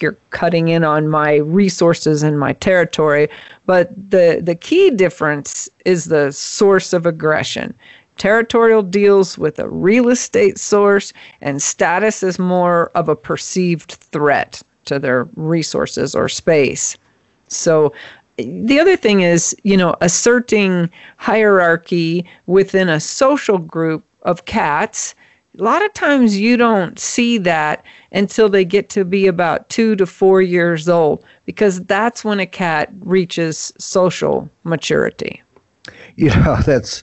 you're 0.00 0.16
cutting 0.30 0.68
in 0.68 0.82
on 0.82 1.08
my 1.08 1.36
resources 1.36 2.22
and 2.22 2.38
my 2.38 2.54
territory. 2.54 3.28
But 3.66 3.90
the 3.94 4.40
the 4.42 4.54
key 4.56 4.90
difference 4.90 5.68
is 5.84 6.06
the 6.06 6.32
source 6.32 6.92
of 6.92 7.06
aggression 7.06 7.74
Territorial 8.20 8.82
deals 8.82 9.38
with 9.38 9.58
a 9.58 9.70
real 9.70 10.10
estate 10.10 10.58
source, 10.58 11.10
and 11.40 11.62
status 11.62 12.22
is 12.22 12.38
more 12.38 12.90
of 12.94 13.08
a 13.08 13.16
perceived 13.16 13.92
threat 13.92 14.60
to 14.84 14.98
their 14.98 15.26
resources 15.36 16.14
or 16.14 16.28
space. 16.28 16.98
So, 17.48 17.94
the 18.36 18.78
other 18.78 18.94
thing 18.94 19.22
is, 19.22 19.56
you 19.62 19.74
know, 19.74 19.94
asserting 20.02 20.90
hierarchy 21.16 22.26
within 22.44 22.90
a 22.90 23.00
social 23.00 23.56
group 23.56 24.04
of 24.24 24.44
cats. 24.44 25.14
A 25.58 25.62
lot 25.62 25.82
of 25.82 25.90
times 25.94 26.38
you 26.38 26.58
don't 26.58 26.98
see 26.98 27.38
that 27.38 27.82
until 28.12 28.50
they 28.50 28.66
get 28.66 28.90
to 28.90 29.02
be 29.06 29.28
about 29.28 29.66
two 29.70 29.96
to 29.96 30.04
four 30.04 30.42
years 30.42 30.90
old, 30.90 31.24
because 31.46 31.82
that's 31.84 32.22
when 32.22 32.38
a 32.38 32.44
cat 32.44 32.90
reaches 33.00 33.72
social 33.78 34.50
maturity. 34.64 35.42
You 36.16 36.28
know, 36.30 36.58
that's 36.66 37.02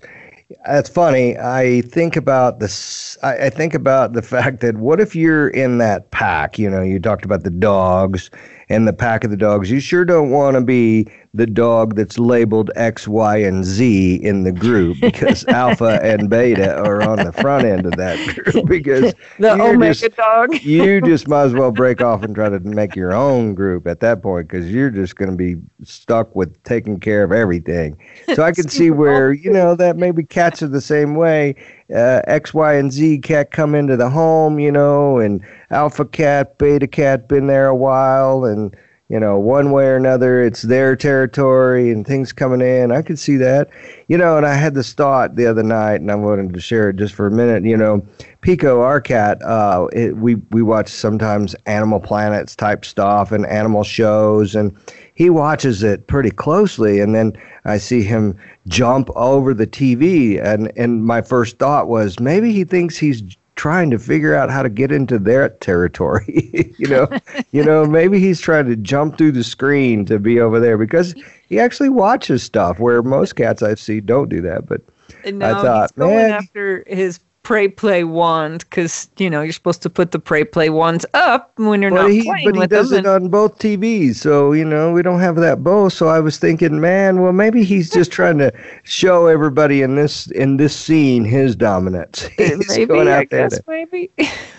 that's 0.65 0.89
funny. 0.89 1.37
I 1.37 1.81
think 1.81 2.15
about 2.15 2.59
this. 2.59 3.17
I, 3.21 3.45
I, 3.45 3.49
think 3.49 3.73
about 3.73 4.13
the 4.13 4.21
fact 4.35 4.61
that 4.61 4.77
what 4.77 4.99
if 4.99 5.15
you're 5.15 5.49
in 5.49 5.77
that 5.79 6.11
pack? 6.11 6.57
You 6.57 6.69
know, 6.69 6.81
you 6.81 6.99
talked 6.99 7.25
about 7.25 7.43
the 7.43 7.49
dogs, 7.49 8.29
in 8.69 8.85
the 8.85 8.93
pack 8.93 9.23
of 9.23 9.31
the 9.31 9.37
dogs. 9.37 9.71
You 9.71 9.79
sure 9.79 10.03
don't 10.03 10.29
want 10.29 10.55
to 10.55 10.61
be 10.61 11.07
the 11.33 11.45
dog 11.45 11.95
that's 11.95 12.19
labeled 12.19 12.69
X, 12.75 13.07
Y, 13.07 13.37
and 13.37 13.63
Z 13.63 14.15
in 14.15 14.43
the 14.43 14.51
group 14.51 14.97
because 15.01 15.45
Alpha 15.45 15.99
and 16.03 16.29
Beta 16.29 16.77
are 16.83 17.01
on 17.01 17.17
the 17.17 17.31
front 17.31 17.65
end 17.65 17.85
of 17.85 17.95
that 17.95 18.17
group 18.35 18.65
because 18.67 19.13
the 19.39 19.53
Omega 19.53 19.93
just, 19.93 20.17
dog. 20.17 20.53
you 20.61 21.01
just 21.01 21.27
might 21.27 21.43
as 21.43 21.53
well 21.53 21.71
break 21.71 22.01
off 22.01 22.23
and 22.23 22.35
try 22.35 22.49
to 22.49 22.59
make 22.59 22.95
your 22.95 23.13
own 23.13 23.53
group 23.55 23.87
at 23.87 23.99
that 24.01 24.21
point 24.21 24.49
because 24.49 24.71
you're 24.71 24.89
just 24.89 25.15
going 25.15 25.31
to 25.31 25.37
be 25.37 25.55
stuck 25.83 26.35
with 26.35 26.61
taking 26.63 26.99
care 26.99 27.23
of 27.23 27.31
everything. 27.31 27.97
So 28.33 28.43
I 28.43 28.51
can 28.51 28.67
see 28.67 28.91
where 28.91 29.31
you 29.31 29.51
know 29.51 29.75
that 29.75 29.95
maybe 29.95 30.23
cats 30.23 30.61
are 30.61 30.67
the 30.67 30.81
same 30.81 31.15
way. 31.15 31.55
Uh, 31.93 32.21
X, 32.27 32.53
Y, 32.53 32.73
and 32.73 32.91
Z 32.91 33.19
cat 33.19 33.51
come 33.51 33.73
into 33.73 33.95
the 33.95 34.09
home, 34.09 34.59
you 34.59 34.71
know, 34.71 35.19
and 35.19 35.41
alpha 35.71 36.05
cat, 36.05 36.57
beta 36.57 36.87
cat 36.87 37.27
been 37.27 37.47
there 37.47 37.67
a 37.67 37.75
while, 37.75 38.45
and 38.45 38.75
you 39.09 39.21
know, 39.21 39.39
one 39.39 39.71
way 39.71 39.85
or 39.85 39.95
another, 39.95 40.43
it's 40.43 40.63
their 40.63 40.93
territory 40.97 41.91
and 41.91 42.05
things 42.05 42.33
coming 42.33 42.59
in. 42.59 42.91
I 42.91 43.01
could 43.01 43.17
see 43.17 43.37
that, 43.37 43.69
you 44.09 44.17
know. 44.17 44.35
And 44.35 44.45
I 44.45 44.53
had 44.53 44.75
this 44.75 44.91
thought 44.91 45.37
the 45.37 45.45
other 45.45 45.63
night, 45.63 46.01
and 46.01 46.11
I 46.11 46.15
wanted 46.15 46.53
to 46.53 46.59
share 46.59 46.89
it 46.89 46.97
just 46.97 47.15
for 47.15 47.25
a 47.25 47.31
minute. 47.31 47.63
You 47.63 47.77
know, 47.77 48.05
Pico, 48.41 48.81
our 48.81 48.99
cat, 48.99 49.41
uh, 49.43 49.87
it, 49.93 50.17
we 50.17 50.35
we 50.51 50.61
watch 50.61 50.89
sometimes 50.89 51.55
Animal 51.67 52.01
Planets 52.01 52.53
type 52.53 52.83
stuff 52.83 53.31
and 53.31 53.45
animal 53.45 53.85
shows, 53.85 54.55
and 54.55 54.75
he 55.13 55.29
watches 55.29 55.83
it 55.83 56.07
pretty 56.07 56.31
closely. 56.31 56.99
And 56.99 57.15
then 57.15 57.31
I 57.63 57.77
see 57.77 58.03
him 58.03 58.35
jump 58.67 59.09
over 59.15 59.53
the 59.53 59.67
TV, 59.67 60.43
and 60.43 60.69
and 60.75 61.05
my 61.05 61.21
first 61.21 61.59
thought 61.59 61.87
was 61.87 62.19
maybe 62.19 62.51
he 62.51 62.65
thinks 62.65 62.97
he's 62.97 63.23
trying 63.57 63.89
to 63.89 63.99
figure 63.99 64.33
out 64.33 64.49
how 64.49 64.63
to 64.63 64.69
get 64.69 64.91
into 64.91 65.19
their 65.19 65.49
territory. 65.49 66.73
you 66.77 66.87
know, 66.87 67.09
you 67.51 67.63
know, 67.63 67.85
maybe 67.85 68.19
he's 68.19 68.39
trying 68.39 68.65
to 68.67 68.75
jump 68.77 69.17
through 69.17 69.33
the 69.33 69.43
screen 69.43 70.05
to 70.05 70.19
be 70.19 70.39
over 70.39 70.59
there 70.59 70.77
because 70.77 71.13
he 71.49 71.59
actually 71.59 71.89
watches 71.89 72.41
stuff 72.43 72.79
where 72.79 73.03
most 73.03 73.35
cats 73.35 73.61
I 73.61 73.75
see 73.75 73.99
don't 73.99 74.29
do 74.29 74.41
that. 74.41 74.67
But 74.67 74.81
and 75.23 75.43
I 75.43 75.61
thought, 75.61 75.97
man, 75.97 76.31
after 76.31 76.85
his 76.87 77.19
prey 77.47 77.69
play 77.69 78.03
wand 78.03 78.65
because 78.69 79.07
you 79.15 79.29
know 79.29 79.41
you're 79.41 79.53
supposed 79.53 79.81
to 79.81 79.89
put 79.89 80.11
the 80.11 80.19
prey 80.19 80.43
play 80.43 80.69
wands 80.69 81.05
up 81.13 81.53
when 81.55 81.81
you're 81.81 81.89
not 81.89 82.11
he, 82.11 82.23
playing 82.23 82.43
but 82.43 82.55
he 82.55 82.59
with 82.59 82.69
does 82.69 82.89
them. 82.89 83.05
it 83.05 83.07
on 83.07 83.29
both 83.29 83.57
TVs, 83.57 84.15
so 84.15 84.51
you 84.51 84.65
know 84.65 84.91
we 84.91 85.01
don't 85.01 85.21
have 85.21 85.37
that 85.37 85.63
both. 85.63 85.93
So 85.93 86.09
I 86.09 86.19
was 86.19 86.37
thinking, 86.37 86.81
man, 86.81 87.21
well 87.21 87.31
maybe 87.31 87.63
he's 87.63 87.89
just 87.89 88.11
trying 88.11 88.37
to 88.39 88.51
show 88.83 89.27
everybody 89.27 89.81
in 89.81 89.95
this 89.95 90.27
in 90.31 90.57
this 90.57 90.75
scene 90.75 91.23
his 91.23 91.55
dominance. 91.55 92.23
He's 92.37 92.67
maybe 92.67 92.85
going 92.85 93.07
out 93.07 93.19
I 93.19 93.25
there 93.31 93.47
guess 93.47 93.59
to, 93.59 93.63
maybe 93.65 94.11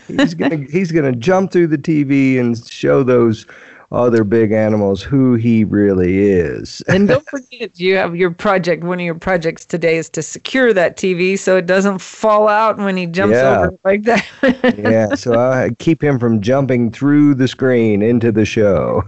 he's 0.06 0.32
gonna 0.32 0.64
he's 0.70 0.90
gonna 0.90 1.14
jump 1.14 1.52
through 1.52 1.66
the 1.66 1.76
TV 1.76 2.40
and 2.40 2.66
show 2.66 3.02
those 3.02 3.44
other 3.90 4.22
big 4.22 4.52
animals 4.52 5.02
who 5.02 5.34
he 5.34 5.64
really 5.64 6.28
is. 6.28 6.82
and 6.88 7.08
don't 7.08 7.26
forget, 7.28 7.78
you 7.80 7.96
have 7.96 8.14
your 8.16 8.30
project. 8.30 8.84
One 8.84 8.98
of 8.98 9.04
your 9.04 9.14
projects 9.14 9.64
today 9.64 9.96
is 9.96 10.10
to 10.10 10.22
secure 10.22 10.72
that 10.74 10.96
TV 10.96 11.38
so 11.38 11.56
it 11.56 11.66
doesn't 11.66 12.00
fall 12.00 12.48
out 12.48 12.76
when 12.76 12.96
he 12.96 13.06
jumps 13.06 13.36
yeah. 13.36 13.60
over 13.60 13.78
like 13.84 14.02
that. 14.02 14.26
yeah, 14.78 15.14
so 15.14 15.38
I 15.38 15.70
keep 15.78 16.02
him 16.02 16.18
from 16.18 16.40
jumping 16.40 16.90
through 16.90 17.34
the 17.34 17.48
screen 17.48 18.02
into 18.02 18.30
the 18.30 18.44
show. 18.44 19.02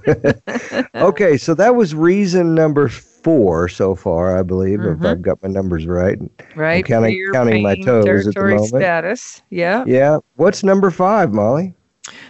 okay, 0.94 1.36
so 1.36 1.54
that 1.54 1.74
was 1.74 1.94
reason 1.94 2.54
number 2.54 2.88
four 2.88 3.68
so 3.68 3.94
far, 3.94 4.38
I 4.38 4.42
believe, 4.42 4.78
mm-hmm. 4.78 5.04
if 5.04 5.10
I've 5.10 5.20
got 5.20 5.42
my 5.42 5.50
numbers 5.50 5.86
right. 5.86 6.18
Right. 6.56 6.76
I'm 6.76 6.82
counting, 6.84 7.30
counting 7.34 7.62
my 7.62 7.74
toes 7.76 8.26
at 8.26 8.34
the 8.34 8.40
moment. 8.40 8.66
status. 8.68 9.42
Yeah. 9.50 9.84
Yeah. 9.86 10.18
What's 10.36 10.62
number 10.62 10.90
five, 10.90 11.34
Molly? 11.34 11.74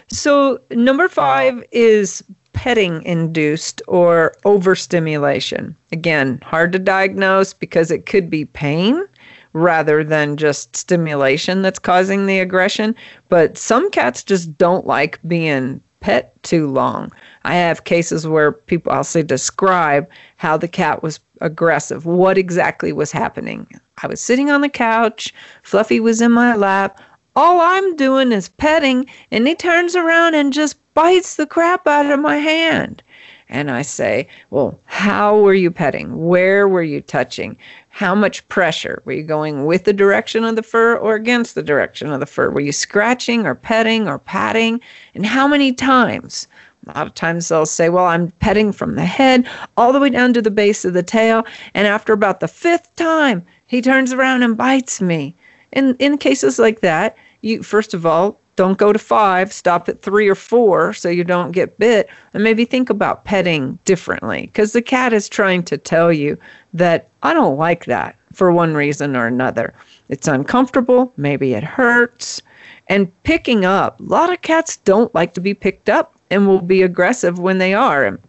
So 0.09 0.59
number 0.71 1.07
five 1.07 1.63
is 1.71 2.23
petting 2.53 3.03
induced 3.03 3.81
or 3.87 4.33
overstimulation. 4.45 5.75
Again, 5.91 6.39
hard 6.43 6.71
to 6.73 6.79
diagnose 6.79 7.53
because 7.53 7.91
it 7.91 8.05
could 8.05 8.29
be 8.29 8.45
pain 8.45 9.05
rather 9.53 10.03
than 10.03 10.37
just 10.37 10.75
stimulation 10.75 11.61
that's 11.61 11.79
causing 11.79 12.25
the 12.25 12.39
aggression. 12.39 12.95
But 13.29 13.57
some 13.57 13.89
cats 13.91 14.23
just 14.23 14.57
don't 14.57 14.87
like 14.87 15.19
being 15.27 15.81
pet 15.99 16.33
too 16.43 16.67
long. 16.67 17.11
I 17.43 17.55
have 17.55 17.83
cases 17.83 18.27
where 18.27 18.51
people, 18.51 18.91
I'll 18.91 19.03
say, 19.03 19.21
describe 19.23 20.09
how 20.37 20.57
the 20.57 20.67
cat 20.67 21.03
was 21.03 21.19
aggressive, 21.41 22.05
what 22.05 22.37
exactly 22.37 22.91
was 22.91 23.11
happening. 23.11 23.67
I 24.03 24.07
was 24.07 24.19
sitting 24.19 24.49
on 24.49 24.61
the 24.61 24.69
couch, 24.69 25.33
Fluffy 25.63 25.99
was 25.99 26.21
in 26.21 26.31
my 26.31 26.55
lap. 26.55 26.99
All 27.35 27.61
I'm 27.61 27.95
doing 27.95 28.31
is 28.31 28.49
petting, 28.49 29.05
and 29.31 29.47
he 29.47 29.55
turns 29.55 29.95
around 29.95 30.35
and 30.35 30.51
just 30.51 30.77
bites 30.93 31.35
the 31.35 31.45
crap 31.45 31.87
out 31.87 32.11
of 32.11 32.19
my 32.19 32.37
hand. 32.37 33.01
And 33.49 33.69
I 33.69 33.81
say, 33.81 34.27
Well, 34.49 34.79
how 34.85 35.37
were 35.37 35.53
you 35.53 35.71
petting? 35.71 36.25
Where 36.25 36.67
were 36.67 36.83
you 36.83 37.01
touching? 37.01 37.57
How 37.89 38.15
much 38.15 38.47
pressure? 38.47 39.01
Were 39.03 39.11
you 39.11 39.23
going 39.23 39.65
with 39.65 39.83
the 39.83 39.91
direction 39.91 40.45
of 40.45 40.55
the 40.55 40.63
fur 40.63 40.95
or 40.95 41.15
against 41.15 41.55
the 41.55 41.61
direction 41.61 42.11
of 42.11 42.21
the 42.21 42.25
fur? 42.25 42.49
Were 42.49 42.61
you 42.61 42.71
scratching 42.71 43.45
or 43.45 43.55
petting 43.55 44.07
or 44.07 44.19
patting? 44.19 44.79
And 45.13 45.25
how 45.25 45.49
many 45.49 45.73
times? 45.73 46.47
A 46.87 46.97
lot 46.97 47.07
of 47.07 47.13
times 47.13 47.49
they'll 47.49 47.65
say, 47.65 47.89
Well, 47.89 48.05
I'm 48.05 48.31
petting 48.39 48.71
from 48.71 48.95
the 48.95 49.05
head 49.05 49.47
all 49.75 49.91
the 49.91 49.99
way 49.99 50.09
down 50.09 50.33
to 50.33 50.41
the 50.41 50.49
base 50.49 50.85
of 50.85 50.93
the 50.93 51.03
tail. 51.03 51.45
And 51.73 51.87
after 51.87 52.13
about 52.13 52.39
the 52.39 52.47
fifth 52.47 52.95
time, 52.95 53.45
he 53.67 53.81
turns 53.81 54.13
around 54.13 54.43
and 54.43 54.57
bites 54.57 55.01
me. 55.01 55.35
And 55.73 55.95
in 55.99 56.17
cases 56.17 56.57
like 56.57 56.79
that, 56.79 57.17
you 57.41 57.63
first 57.63 57.93
of 57.93 58.05
all 58.05 58.39
don't 58.61 58.77
go 58.77 58.93
to 58.93 58.99
five, 58.99 59.51
stop 59.51 59.89
at 59.89 60.03
three 60.03 60.29
or 60.29 60.35
four 60.35 60.93
so 60.93 61.09
you 61.09 61.23
don't 61.23 61.49
get 61.49 61.79
bit, 61.79 62.07
and 62.31 62.43
maybe 62.43 62.63
think 62.63 62.91
about 62.91 63.25
petting 63.25 63.79
differently 63.85 64.41
because 64.41 64.73
the 64.73 64.83
cat 64.83 65.13
is 65.13 65.27
trying 65.27 65.63
to 65.63 65.79
tell 65.79 66.13
you 66.13 66.37
that 66.71 67.09
I 67.23 67.33
don't 67.33 67.57
like 67.57 67.85
that 67.85 68.15
for 68.33 68.51
one 68.51 68.75
reason 68.75 69.15
or 69.15 69.25
another. 69.25 69.73
It's 70.09 70.27
uncomfortable, 70.27 71.11
maybe 71.17 71.55
it 71.55 71.63
hurts. 71.63 72.39
And 72.87 73.11
picking 73.23 73.65
up, 73.65 73.99
a 73.99 74.03
lot 74.03 74.31
of 74.31 74.43
cats 74.43 74.77
don't 74.77 75.15
like 75.15 75.33
to 75.33 75.41
be 75.41 75.55
picked 75.55 75.89
up 75.89 76.13
and 76.29 76.45
will 76.45 76.61
be 76.61 76.83
aggressive 76.83 77.39
when 77.39 77.57
they 77.57 77.73
are. 77.73 78.05
And, 78.05 78.19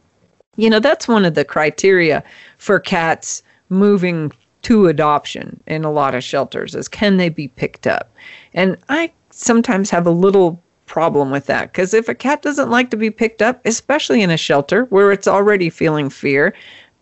you 0.56 0.70
know, 0.70 0.80
that's 0.80 1.06
one 1.06 1.26
of 1.26 1.34
the 1.34 1.44
criteria 1.44 2.24
for 2.56 2.80
cats 2.80 3.42
moving 3.68 4.32
to 4.62 4.86
adoption 4.86 5.60
in 5.66 5.84
a 5.84 5.92
lot 5.92 6.14
of 6.14 6.24
shelters 6.24 6.74
is 6.74 6.88
can 6.88 7.18
they 7.18 7.28
be 7.28 7.48
picked 7.48 7.86
up? 7.86 8.10
And 8.54 8.78
I 8.88 9.12
sometimes 9.42 9.90
have 9.90 10.06
a 10.06 10.10
little 10.10 10.62
problem 10.86 11.30
with 11.30 11.46
that 11.46 11.72
because 11.72 11.94
if 11.94 12.08
a 12.08 12.14
cat 12.14 12.42
doesn't 12.42 12.70
like 12.70 12.90
to 12.90 12.96
be 12.96 13.10
picked 13.10 13.42
up, 13.42 13.60
especially 13.64 14.22
in 14.22 14.30
a 14.30 14.36
shelter 14.36 14.84
where 14.86 15.12
it's 15.12 15.28
already 15.28 15.70
feeling 15.70 16.10
fear, 16.10 16.54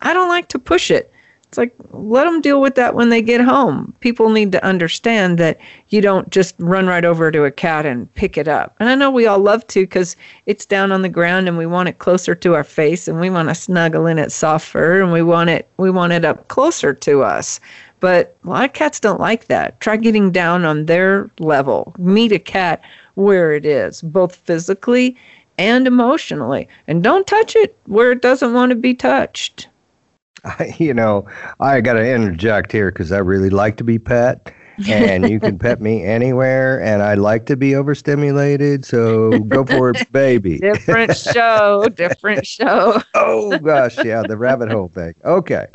I 0.03 0.15
don't 0.15 0.29
like 0.29 0.49
to 0.49 0.59
push 0.59 0.91
it. 0.91 1.13
It's 1.51 1.59
like, 1.59 1.75
let 1.91 2.27
them 2.27 2.41
deal 2.41 2.61
with 2.61 2.77
that 2.77 2.95
when 2.95 3.09
they 3.09 3.21
get 3.21 3.41
home. 3.41 3.93
People 3.99 4.31
need 4.31 4.53
to 4.53 4.65
understand 4.65 5.37
that 5.39 5.59
you 5.89 6.01
don't 6.01 6.31
just 6.31 6.55
run 6.61 6.87
right 6.87 7.05
over 7.05 7.33
to 7.33 7.43
a 7.43 7.51
cat 7.51 7.85
and 7.85 8.13
pick 8.15 8.39
it 8.39 8.47
up. 8.47 8.77
And 8.79 8.89
I 8.89 8.95
know 8.95 9.11
we 9.11 9.27
all 9.27 9.41
love 9.41 9.67
to 9.69 9.83
because 9.83 10.15
it's 10.47 10.65
down 10.65 10.93
on 10.93 11.03
the 11.03 11.09
ground 11.09 11.49
and 11.49 11.59
we 11.59 11.67
want 11.67 11.89
it 11.89 11.99
closer 11.99 12.37
to 12.37 12.55
our 12.55 12.63
face 12.63 13.09
and 13.09 13.19
we 13.19 13.31
want 13.31 13.49
to 13.49 13.57
snuggle 13.57 14.07
in 14.07 14.17
its 14.17 14.37
soft 14.37 14.65
fur 14.65 15.03
and 15.03 15.13
we 15.13 15.23
want 15.23 15.51
it 15.51 15.69
we 15.77 15.91
want 15.91 16.13
it 16.13 16.25
up 16.25 16.47
closer 16.47 16.95
to 16.95 17.25
us. 17.25 17.59
But 18.01 18.37
a 18.45 18.49
lot 18.49 18.65
of 18.65 18.73
cats 18.73 18.99
don't 18.99 19.21
like 19.21 19.47
that. 19.47 19.79
Try 19.81 19.97
getting 19.97 20.31
down 20.33 20.65
on 20.65 20.87
their 20.87 21.31
level. 21.39 21.95
Meet 21.99 22.33
a 22.33 22.39
cat 22.39 22.83
where 23.15 23.53
it 23.53 23.67
is, 23.67 24.01
both 24.03 24.35
physically 24.37 25.17
and 25.59 25.87
emotionally. 25.87 26.67
And 26.89 27.03
don't 27.03 27.27
touch 27.27 27.55
it 27.55 27.77
where 27.87 28.13
it 28.13 28.23
doesn't 28.23 28.55
want 28.55 28.71
to 28.71 28.77
be 28.77 28.95
touched. 28.95 29.69
You 30.79 30.95
know, 30.95 31.27
I 31.61 31.83
got 31.83 31.95
to 31.95 32.15
interject 32.15 32.73
here 32.73 32.91
because 32.91 33.13
I 33.13 33.19
really 33.19 33.51
like 33.51 33.77
to 33.77 33.85
be 33.85 33.99
pet. 33.99 34.51
and 34.89 35.29
you 35.29 35.39
can 35.39 35.59
pet 35.59 35.83
me 35.83 36.03
anywhere 36.07 36.81
and 36.81 37.03
I 37.03 37.13
like 37.13 37.45
to 37.47 37.57
be 37.57 37.75
overstimulated, 37.75 38.87
so 38.87 39.39
go 39.41 39.67
for 39.67 39.91
it, 39.91 40.11
baby. 40.13 40.59
different 40.59 41.15
show, 41.15 41.87
different 41.95 42.47
show. 42.47 43.03
oh 43.15 43.59
gosh, 43.59 44.03
yeah, 44.03 44.23
the 44.27 44.39
rabbit 44.39 44.71
hole 44.71 44.89
thing. 44.89 45.13
Okay. 45.27 45.67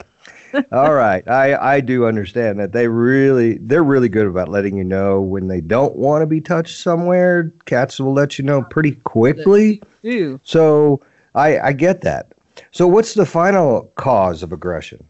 All 0.71 0.93
right. 0.93 1.27
I, 1.27 1.75
I 1.75 1.81
do 1.81 2.05
understand 2.05 2.59
that 2.59 2.71
they 2.71 2.87
really 2.87 3.57
they're 3.59 3.83
really 3.83 4.09
good 4.09 4.27
about 4.27 4.49
letting 4.49 4.77
you 4.77 4.83
know 4.83 5.21
when 5.21 5.47
they 5.47 5.61
don't 5.61 5.95
want 5.95 6.21
to 6.21 6.25
be 6.25 6.41
touched 6.41 6.79
somewhere. 6.79 7.53
Cats 7.65 7.99
will 7.99 8.13
let 8.13 8.37
you 8.37 8.45
know 8.45 8.61
pretty 8.63 8.93
quickly. 8.93 9.81
Do. 10.03 10.39
So 10.43 11.01
I 11.33 11.59
I 11.59 11.73
get 11.73 12.01
that. 12.01 12.33
So 12.71 12.87
what's 12.87 13.13
the 13.13 13.25
final 13.25 13.91
cause 13.95 14.43
of 14.43 14.51
aggression? 14.51 15.03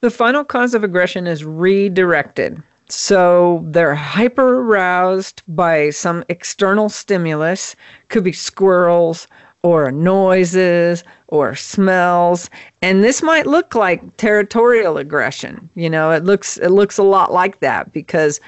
The 0.00 0.10
final 0.10 0.44
cause 0.44 0.74
of 0.74 0.84
aggression 0.84 1.26
is 1.26 1.44
redirected. 1.44 2.62
So 2.88 3.64
they're 3.66 3.94
hyper 3.94 4.60
aroused 4.60 5.42
by 5.48 5.90
some 5.90 6.22
external 6.28 6.90
stimulus, 6.90 7.74
could 8.08 8.24
be 8.24 8.32
squirrels, 8.32 9.26
or 9.64 9.90
noises 9.90 11.02
or 11.28 11.56
smells 11.56 12.48
and 12.82 13.02
this 13.02 13.22
might 13.22 13.46
look 13.46 13.74
like 13.74 14.16
territorial 14.16 14.98
aggression 14.98 15.68
you 15.74 15.90
know 15.90 16.12
it 16.12 16.22
looks 16.24 16.58
it 16.58 16.70
looks 16.70 16.98
a 16.98 17.02
lot 17.02 17.32
like 17.32 17.58
that 17.60 17.92
because 17.92 18.40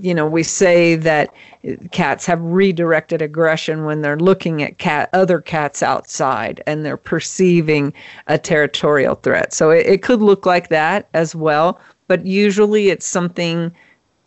you 0.00 0.14
know, 0.14 0.26
we 0.26 0.42
say 0.42 0.94
that 0.96 1.32
cats 1.90 2.26
have 2.26 2.40
redirected 2.40 3.22
aggression 3.22 3.84
when 3.84 4.02
they're 4.02 4.18
looking 4.18 4.62
at 4.62 4.78
cat 4.78 5.10
other 5.12 5.40
cats 5.40 5.82
outside 5.82 6.62
and 6.66 6.84
they're 6.84 6.96
perceiving 6.96 7.92
a 8.26 8.38
territorial 8.38 9.16
threat. 9.16 9.52
So 9.52 9.70
it, 9.70 9.86
it 9.86 10.02
could 10.02 10.22
look 10.22 10.46
like 10.46 10.68
that 10.68 11.08
as 11.14 11.34
well, 11.34 11.80
but 12.08 12.24
usually 12.24 12.90
it's 12.90 13.06
something 13.06 13.74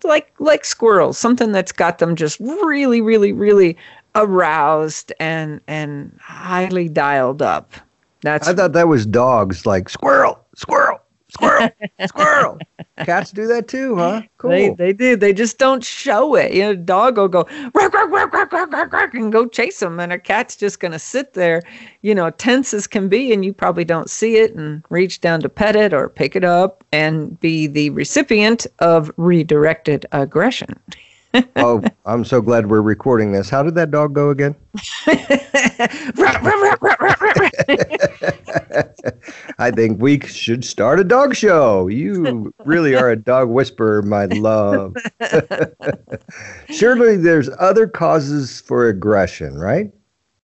like 0.03 0.33
like 0.39 0.65
squirrels, 0.65 1.17
something 1.17 1.53
that's 1.53 1.71
got 1.71 1.99
them 1.99 2.15
just 2.15 2.39
really, 2.39 2.99
really, 2.99 3.31
really 3.31 3.77
aroused 4.15 5.13
and 5.19 5.61
and 5.67 6.17
highly 6.21 6.89
dialed 6.89 7.41
up. 7.41 7.73
That's 8.21 8.47
I 8.47 8.53
thought 8.53 8.73
that 8.73 8.87
was 8.87 9.05
dogs 9.05 9.65
like 9.65 9.89
squirrel, 9.89 10.39
squirrel, 10.55 11.01
squirrel, 11.29 11.69
squirrel. 12.07 12.57
Cats 12.99 13.31
do 13.31 13.47
that 13.47 13.67
too, 13.67 13.97
huh? 13.97 14.21
Cool. 14.37 14.51
They 14.51 14.69
they 14.69 14.93
do. 14.93 15.15
They 15.15 15.33
just 15.33 15.57
don't 15.57 15.83
show 15.83 16.35
it. 16.35 16.53
You 16.53 16.61
know, 16.61 16.71
a 16.71 16.75
dog 16.75 17.17
will 17.17 17.27
go 17.27 17.45
rock, 17.73 17.93
rock, 17.93 18.09
rock, 18.09 18.33
rock, 18.33 18.51
rock, 18.53 18.71
rock, 18.71 18.93
rock, 18.93 19.13
and 19.13 19.31
go 19.31 19.45
chase 19.47 19.79
them, 19.79 19.99
and 19.99 20.13
a 20.13 20.19
cat's 20.19 20.55
just 20.55 20.79
gonna 20.79 20.99
sit 20.99 21.33
there, 21.33 21.61
you 22.01 22.15
know, 22.15 22.29
tense 22.29 22.73
as 22.73 22.87
can 22.87 23.09
be, 23.09 23.33
and 23.33 23.43
you 23.43 23.51
probably 23.51 23.83
don't 23.83 24.09
see 24.09 24.37
it, 24.37 24.55
and 24.55 24.83
reach 24.89 25.19
down 25.19 25.41
to 25.41 25.49
pet 25.49 25.75
it 25.75 25.93
or 25.93 26.07
pick 26.07 26.35
it 26.35 26.45
up, 26.45 26.83
and 26.93 27.37
be 27.41 27.67
the 27.67 27.89
recipient 27.89 28.67
of 28.79 29.11
redirected 29.17 30.05
aggression. 30.11 30.79
oh, 31.55 31.81
I'm 32.05 32.23
so 32.23 32.41
glad 32.41 32.69
we're 32.69 32.81
recording 32.81 33.31
this. 33.31 33.49
How 33.49 33.63
did 33.63 33.75
that 33.75 33.91
dog 33.91 34.13
go 34.13 34.29
again? 34.29 34.55
I 39.57 39.71
think 39.71 40.01
we 40.01 40.19
should 40.21 40.63
start 40.63 40.99
a 40.99 41.03
dog 41.03 41.35
show. 41.35 41.87
You 41.87 42.53
really 42.65 42.95
are 42.95 43.09
a 43.09 43.15
dog 43.15 43.49
whisperer, 43.49 44.01
my 44.01 44.25
love. 44.25 44.95
Surely 46.69 47.17
there's 47.17 47.49
other 47.59 47.87
causes 47.87 48.61
for 48.61 48.87
aggression, 48.87 49.57
right? 49.57 49.91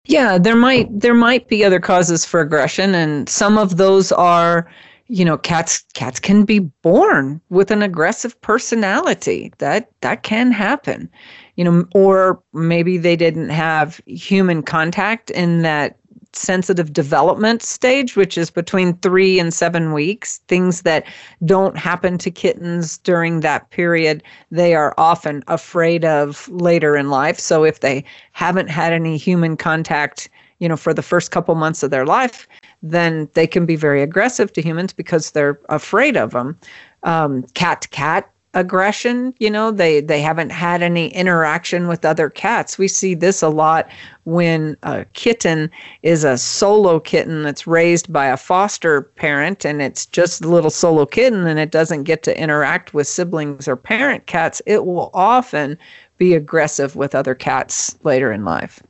Yeah, 0.06 0.38
there 0.38 0.56
might 0.56 0.88
there 1.00 1.13
might 1.13 1.48
be 1.48 1.63
other 1.63 1.80
causes 1.80 2.26
for 2.26 2.41
aggression 2.41 2.96
and 2.96 3.30
some 3.30 3.58
of 3.58 3.78
those 3.78 4.12
are 4.12 4.67
you 5.12 5.26
know 5.26 5.38
cats 5.38 5.84
cats 5.93 6.21
can 6.21 6.45
be 6.45 6.60
born 6.60 7.41
with 7.50 7.69
an 7.69 7.82
aggressive 7.82 8.39
personality. 8.39 9.52
That 9.58 9.91
that 10.00 10.24
can 10.24 10.52
happen. 10.52 11.10
You 11.58 11.65
know 11.65 11.86
or 11.93 12.41
maybe 12.54 12.97
they 12.97 13.17
didn't 13.17 13.50
have 13.50 14.00
human 14.06 14.63
contact 14.63 15.30
in 15.30 15.63
that 15.63 15.97
sensitive 16.34 16.93
development 16.93 17.62
stage, 17.62 18.15
which 18.15 18.38
is 18.38 18.50
between 18.50 18.95
three 19.00 19.38
and 19.38 19.54
seven 19.54 19.91
weeks, 19.91 20.39
things 20.47 20.84
that 20.84 21.04
don't 21.43 21.78
happen 21.78 22.17
to 22.17 22.32
kittens 22.32 22.97
during 23.00 23.41
that 23.41 23.69
period, 23.69 24.24
they 24.50 24.74
are 24.74 24.93
often 24.97 25.43
afraid 25.47 26.06
of 26.06 26.47
later 26.47 26.95
in 26.95 27.10
life. 27.10 27.38
So 27.38 27.65
if 27.65 27.82
they 27.82 28.06
haven't 28.32 28.69
had 28.69 28.93
any 28.93 29.17
human 29.17 29.58
contact, 29.58 30.30
you 30.60 30.69
know, 30.69 30.78
for 30.78 30.93
the 30.93 31.02
first 31.02 31.32
couple 31.32 31.54
months 31.56 31.84
of 31.84 31.91
their 31.91 32.06
life, 32.06 32.47
then 32.82 33.30
they 33.34 33.48
can 33.48 33.65
be 33.65 33.76
very 33.76 34.02
aggressive 34.02 34.52
to 34.54 34.62
humans 34.62 34.94
because 34.94 35.32
they're 35.32 35.60
afraid 35.70 36.17
of 36.17 36.32
them. 36.32 36.58
Um, 37.04 37.44
cat 37.54 37.82
to 37.82 37.89
cat 37.89 38.32
aggression 38.54 39.34
you 39.39 39.50
know 39.50 39.72
they 39.72 40.02
they 40.02 40.22
haven't 40.22 40.50
had 40.50 40.82
any 40.82 41.08
interaction 41.13 41.88
with 41.88 42.04
other 42.04 42.30
cats 42.30 42.78
we 42.78 42.86
see 42.86 43.15
this 43.15 43.41
a 43.41 43.48
lot 43.48 43.88
when 44.26 44.76
a 44.84 45.06
kitten 45.13 45.72
is 46.04 46.26
a 46.26 46.38
solo 46.38 47.00
kitten 47.00 47.44
that's 47.44 47.65
raised 47.65 48.12
by 48.12 48.26
a 48.26 48.36
foster 48.36 49.04
parent 49.04 49.63
and 49.63 49.82
it's 49.82 50.06
just 50.06 50.44
a 50.44 50.50
little 50.50 50.70
solo 50.70 51.06
kitten 51.06 51.48
and 51.48 51.60
it 51.60 51.72
doesn't 51.72 52.04
get 52.04 52.24
to 52.24 52.38
interact 52.38 52.94
with 52.94 53.08
siblings 53.08 53.70
or 53.70 53.78
parent 53.78 54.26
cats 54.26 54.62
it 54.65 54.86
will 54.86 55.12
often 55.13 55.78
be 56.17 56.34
aggressive 56.34 56.98
with 56.98 57.15
other 57.15 57.34
cats 57.34 57.96
later 58.04 58.34
in 58.34 58.44
life 58.44 58.84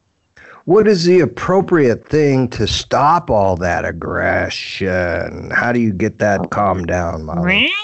what 0.65 0.88
is 0.88 1.06
the 1.06 1.19
appropriate 1.19 2.08
thing 2.08 2.47
to 2.50 2.67
stop 2.67 3.30
all 3.30 3.56
that 3.58 3.86
aggression? 3.86 5.50
How 5.52 5.71
do 5.71 5.80
you 5.80 5.93
get 5.93 6.19
that 6.19 6.50
calmed 6.52 6.88
down, 6.88 7.24
Molly? 7.24 7.71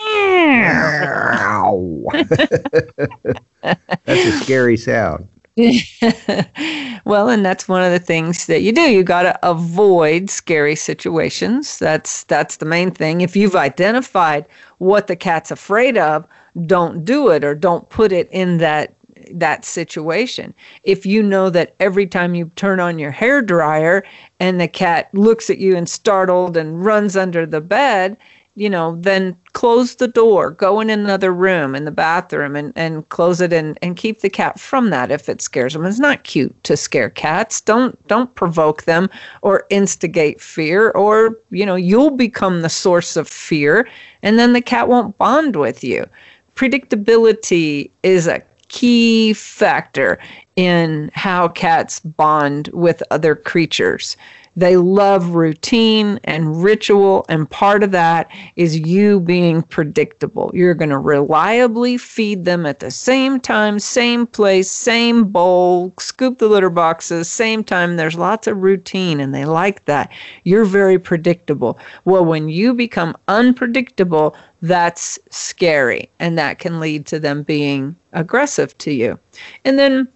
That's 4.06 4.26
a 4.26 4.32
scary 4.44 4.78
sound. 4.78 5.28
well, 7.06 7.30
and 7.30 7.44
that's 7.44 7.68
one 7.68 7.82
of 7.82 7.92
the 7.92 8.00
things 8.00 8.46
that 8.46 8.62
you 8.62 8.72
do. 8.72 8.82
You 8.82 9.04
got 9.04 9.24
to 9.24 9.40
avoid 9.42 10.30
scary 10.30 10.76
situations. 10.76 11.80
That's 11.80 12.26
that's 12.26 12.58
the 12.58 12.66
main 12.66 12.92
thing. 12.92 13.22
If 13.22 13.36
you've 13.36 13.56
identified 13.56 14.46
what 14.78 15.08
the 15.08 15.16
cat's 15.16 15.50
afraid 15.50 15.98
of, 15.98 16.28
don't 16.68 17.04
do 17.04 17.30
it 17.30 17.44
or 17.44 17.56
don't 17.56 17.90
put 17.90 18.12
it 18.12 18.30
in 18.32 18.60
that 18.60 18.94
that 19.34 19.66
situation. 19.66 20.54
If 20.84 21.06
you 21.06 21.22
know 21.22 21.50
that 21.50 21.76
every 21.80 22.08
time 22.08 22.36
you 22.36 22.52
turn 22.56 22.80
on 22.80 23.00
your 23.00 23.12
hair 23.12 23.42
dryer 23.42 24.04
and 24.40 24.60
the 24.60 24.68
cat 24.68 25.10
looks 25.14 25.50
at 25.50 25.58
you 25.58 25.76
and 25.76 25.90
startled 25.90 26.58
and 26.58 26.84
runs 26.84 27.16
under 27.16 27.46
the 27.46 27.62
bed, 27.62 28.18
you 28.58 28.72
know, 28.72 28.98
then 29.00 29.38
close 29.54 29.96
the 29.96 30.08
door, 30.08 30.50
go 30.50 30.80
in 30.80 30.90
another 30.90 31.32
room 31.32 31.76
in 31.76 31.86
the 31.86 31.92
bathroom 31.92 32.56
and, 32.56 32.74
and 32.76 33.08
close 33.10 33.40
it 33.40 33.54
and, 33.54 33.78
and 33.84 33.98
keep 33.98 34.22
the 34.22 34.32
cat 34.32 34.60
from 34.60 34.90
that 34.90 35.12
if 35.12 35.30
it 35.30 35.44
scares 35.44 35.74
them. 35.74 35.86
It's 35.86 36.00
not 36.00 36.24
cute 36.24 36.64
to 36.64 36.76
scare 36.76 37.12
cats. 37.12 37.62
Don't 37.62 37.96
don't 38.08 38.34
provoke 38.34 38.86
them 38.86 39.12
or 39.44 39.68
instigate 39.70 40.42
fear 40.42 40.90
or, 40.92 41.38
you 41.52 41.68
know, 41.68 41.76
you'll 41.76 42.10
become 42.10 42.64
the 42.64 42.70
source 42.70 43.16
of 43.16 43.28
fear 43.28 43.88
and 44.24 44.40
then 44.40 44.54
the 44.54 44.62
cat 44.62 44.88
won't 44.88 45.16
bond 45.20 45.56
with 45.56 45.84
you. 45.84 46.08
Predictability 46.56 47.92
is 48.02 48.26
a 48.26 48.42
key 48.70 49.34
factor 49.34 50.20
in 50.56 51.12
how 51.14 51.48
cats 51.48 52.00
bond 52.00 52.70
with 52.74 53.02
other 53.12 53.36
creatures. 53.36 54.18
They 54.58 54.76
love 54.76 55.36
routine 55.36 56.20
and 56.24 56.64
ritual, 56.64 57.28
and 57.30 57.48
part 57.48 57.84
of 57.84 57.92
that 57.92 58.28
is 58.56 58.80
you 58.80 59.20
being 59.20 59.62
predictable. 59.62 60.50
You're 60.52 60.74
going 60.74 60.90
to 60.90 60.98
reliably 60.98 61.96
feed 61.98 62.44
them 62.44 62.66
at 62.66 62.80
the 62.80 62.90
same 62.90 63.40
time, 63.40 63.78
same 63.78 64.26
place, 64.26 64.70
same 64.72 65.26
bowl, 65.26 65.94
scoop 66.00 66.40
the 66.40 66.48
litter 66.48 66.72
boxes, 66.72 67.30
same 67.30 67.64
time. 67.64 67.98
There's 67.98 68.18
lots 68.18 68.48
of 68.48 68.58
routine, 68.58 69.20
and 69.20 69.34
they 69.34 69.46
like 69.46 69.86
that. 69.86 70.12
You're 70.44 70.66
very 70.66 70.98
predictable. 70.98 71.78
Well, 72.06 72.26
when 72.26 72.50
you 72.50 72.74
become 72.74 73.16
unpredictable, 73.28 74.36
that's 74.64 75.20
scary, 75.30 76.10
and 76.20 76.36
that 76.40 76.58
can 76.58 76.80
lead 76.80 77.06
to 77.06 77.20
them 77.20 77.44
being 77.44 77.96
aggressive 78.14 78.76
to 78.80 78.92
you. 78.92 79.20
And 79.66 79.78
then 79.78 80.08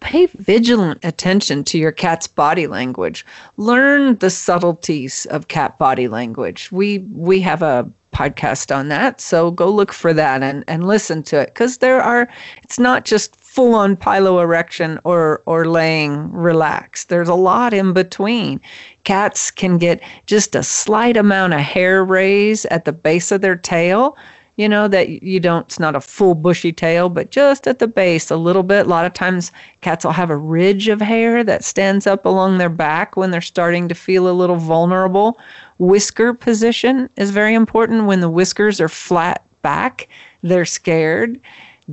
pay 0.00 0.26
vigilant 0.26 1.00
attention 1.04 1.64
to 1.64 1.78
your 1.78 1.92
cat's 1.92 2.26
body 2.26 2.66
language. 2.66 3.26
Learn 3.56 4.16
the 4.18 4.30
subtleties 4.30 5.26
of 5.26 5.48
cat 5.48 5.78
body 5.78 6.08
language. 6.08 6.70
We 6.70 6.98
we 7.12 7.40
have 7.40 7.62
a 7.62 7.90
podcast 8.12 8.74
on 8.74 8.88
that 8.88 9.22
so 9.22 9.50
go 9.50 9.70
look 9.70 9.90
for 9.90 10.12
that 10.12 10.42
and 10.42 10.64
and 10.68 10.86
listen 10.86 11.22
to 11.22 11.40
it 11.40 11.46
because 11.46 11.78
there 11.78 12.02
are 12.02 12.28
it's 12.62 12.78
not 12.78 13.06
just 13.06 13.34
full 13.36 13.74
on 13.74 13.96
piloerection 13.96 14.98
or 15.04 15.42
or 15.46 15.66
laying 15.66 16.30
relaxed. 16.30 17.08
There's 17.08 17.28
a 17.28 17.34
lot 17.34 17.74
in 17.74 17.92
between. 17.92 18.60
Cats 19.04 19.50
can 19.50 19.78
get 19.78 20.00
just 20.26 20.54
a 20.54 20.62
slight 20.62 21.16
amount 21.16 21.54
of 21.54 21.60
hair 21.60 22.04
raise 22.04 22.66
at 22.66 22.84
the 22.84 22.92
base 22.92 23.32
of 23.32 23.40
their 23.40 23.56
tail 23.56 24.16
you 24.56 24.68
know, 24.68 24.86
that 24.88 25.22
you 25.22 25.40
don't, 25.40 25.66
it's 25.66 25.80
not 25.80 25.96
a 25.96 26.00
full 26.00 26.34
bushy 26.34 26.72
tail, 26.72 27.08
but 27.08 27.30
just 27.30 27.66
at 27.66 27.78
the 27.78 27.88
base 27.88 28.30
a 28.30 28.36
little 28.36 28.62
bit. 28.62 28.86
A 28.86 28.88
lot 28.88 29.06
of 29.06 29.14
times 29.14 29.50
cats 29.80 30.04
will 30.04 30.12
have 30.12 30.30
a 30.30 30.36
ridge 30.36 30.88
of 30.88 31.00
hair 31.00 31.42
that 31.44 31.64
stands 31.64 32.06
up 32.06 32.26
along 32.26 32.58
their 32.58 32.68
back 32.68 33.16
when 33.16 33.30
they're 33.30 33.40
starting 33.40 33.88
to 33.88 33.94
feel 33.94 34.28
a 34.28 34.32
little 34.32 34.56
vulnerable. 34.56 35.38
Whisker 35.78 36.34
position 36.34 37.08
is 37.16 37.30
very 37.30 37.54
important. 37.54 38.06
When 38.06 38.20
the 38.20 38.30
whiskers 38.30 38.80
are 38.80 38.88
flat 38.88 39.44
back, 39.62 40.08
they're 40.42 40.64
scared 40.66 41.40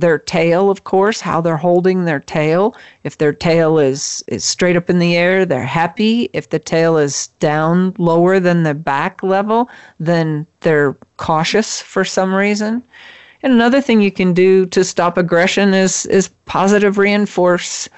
their 0.00 0.18
tail 0.18 0.70
of 0.70 0.84
course 0.84 1.20
how 1.20 1.40
they're 1.40 1.56
holding 1.56 2.04
their 2.04 2.20
tail. 2.20 2.74
If 3.04 3.18
their 3.18 3.32
tail 3.32 3.78
is 3.78 4.24
is 4.26 4.44
straight 4.44 4.76
up 4.76 4.90
in 4.90 4.98
the 4.98 5.16
air 5.16 5.44
they're 5.44 5.64
happy. 5.64 6.30
If 6.32 6.50
the 6.50 6.58
tail 6.58 6.96
is 6.98 7.28
down 7.38 7.94
lower 7.98 8.40
than 8.40 8.62
the 8.62 8.74
back 8.74 9.22
level 9.22 9.68
then 9.98 10.46
they're 10.60 10.96
cautious 11.16 11.80
for 11.80 12.04
some 12.04 12.34
reason. 12.34 12.82
And 13.42 13.52
another 13.54 13.80
thing 13.80 14.02
you 14.02 14.12
can 14.12 14.34
do 14.34 14.66
to 14.66 14.84
stop 14.84 15.16
aggression 15.16 15.72
is 15.72 16.06
is 16.06 16.28
positive 16.44 16.98
reinforce 16.98 17.88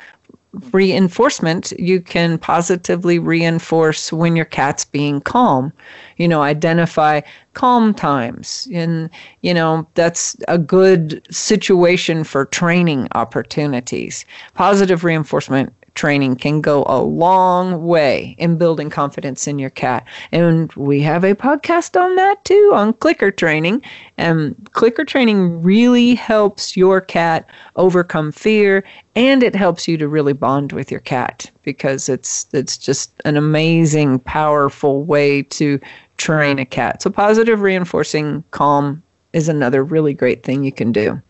reinforcement, 0.73 1.73
you 1.79 2.01
can 2.01 2.39
positively 2.39 3.19
reinforce 3.19 4.13
when 4.13 4.37
your 4.37 4.45
cat's 4.45 4.85
being 4.85 5.21
calm. 5.21 5.73
You 6.19 6.29
know, 6.29 6.43
identify 6.43 7.23
calm 7.55 7.95
times. 7.95 8.69
And, 8.73 9.09
you 9.41 9.55
know, 9.55 9.87
that's 9.95 10.37
a 10.49 10.59
good 10.59 11.27
situation 11.35 12.25
for 12.25 12.45
training 12.45 13.09
opportunities. 13.15 14.25
Positive 14.55 15.05
reinforcement 15.05 15.73
training 15.95 16.37
can 16.37 16.61
go 16.61 16.85
a 16.87 17.03
long 17.03 17.83
way 17.85 18.35
in 18.39 18.57
building 18.57 18.91
confidence 18.91 19.47
in 19.47 19.59
your 19.59 19.71
cat. 19.71 20.07
And 20.31 20.73
we 20.73 21.01
have 21.03 21.25
a 21.25 21.35
podcast 21.35 22.01
on 22.01 22.17
that 22.17 22.45
too, 22.45 22.73
on 22.75 22.93
clicker 22.95 23.31
training. 23.31 23.83
And 24.19 24.57
clicker 24.73 25.05
training 25.05 25.63
really 25.63 26.15
helps 26.15 26.77
your 26.77 27.01
cat 27.01 27.47
overcome 27.77 28.33
fear 28.33 28.85
and 29.15 29.43
it 29.43 29.55
helps 29.55 29.87
you 29.87 29.99
to 29.99 30.09
really 30.09 30.33
bond 30.33 30.73
with 30.73 30.91
your 30.91 31.01
cat 31.01 31.51
because 31.63 32.09
it's 32.09 32.47
it's 32.53 32.79
just 32.79 33.13
an 33.25 33.37
amazing 33.37 34.19
powerful 34.21 35.03
way 35.03 35.43
to 35.43 35.79
train 36.17 36.59
a 36.59 36.65
cat. 36.65 37.03
So 37.03 37.11
positive 37.11 37.61
reinforcing 37.61 38.45
calm 38.53 39.03
is 39.33 39.49
another 39.49 39.83
really 39.83 40.15
great 40.15 40.43
thing 40.43 40.65
you 40.65 40.73
can 40.73 40.93
do. 40.93 41.21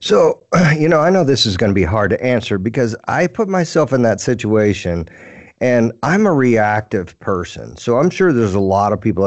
So, 0.00 0.42
you 0.76 0.88
know, 0.88 1.00
I 1.00 1.10
know 1.10 1.24
this 1.24 1.46
is 1.46 1.56
going 1.56 1.70
to 1.70 1.74
be 1.74 1.84
hard 1.84 2.10
to 2.10 2.22
answer 2.22 2.58
because 2.58 2.96
I 3.06 3.26
put 3.26 3.48
myself 3.48 3.92
in 3.92 4.02
that 4.02 4.20
situation 4.20 5.08
and 5.60 5.92
I'm 6.02 6.26
a 6.26 6.32
reactive 6.32 7.18
person. 7.18 7.76
So 7.76 7.98
I'm 7.98 8.10
sure 8.10 8.32
there's 8.32 8.54
a 8.54 8.60
lot 8.60 8.92
of 8.92 9.00
people 9.00 9.26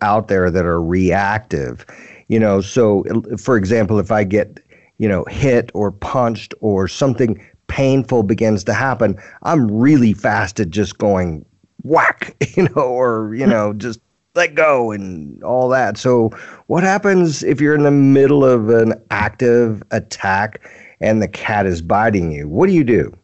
out 0.00 0.28
there 0.28 0.50
that 0.50 0.64
are 0.64 0.82
reactive. 0.82 1.84
You 2.28 2.38
know, 2.38 2.60
so 2.60 3.04
for 3.36 3.56
example, 3.56 3.98
if 3.98 4.12
I 4.12 4.24
get, 4.24 4.60
you 4.98 5.08
know, 5.08 5.24
hit 5.28 5.70
or 5.74 5.90
punched 5.90 6.54
or 6.60 6.86
something 6.86 7.44
painful 7.66 8.22
begins 8.22 8.64
to 8.64 8.74
happen, 8.74 9.18
I'm 9.42 9.70
really 9.70 10.12
fast 10.12 10.60
at 10.60 10.70
just 10.70 10.98
going 10.98 11.44
whack, 11.82 12.34
you 12.56 12.68
know, 12.68 12.82
or, 12.82 13.34
you 13.34 13.44
hmm. 13.44 13.50
know, 13.50 13.72
just 13.72 14.00
let 14.34 14.54
go 14.54 14.90
and 14.92 15.42
all 15.42 15.68
that. 15.68 15.98
So, 15.98 16.30
what 16.66 16.82
happens 16.82 17.42
if 17.42 17.60
you're 17.60 17.74
in 17.74 17.82
the 17.82 17.90
middle 17.90 18.44
of 18.44 18.70
an 18.70 18.94
active 19.10 19.82
attack 19.90 20.60
and 21.00 21.20
the 21.20 21.28
cat 21.28 21.66
is 21.66 21.82
biting 21.82 22.32
you? 22.32 22.48
What 22.48 22.66
do 22.66 22.72
you 22.72 22.84
do? 22.84 23.16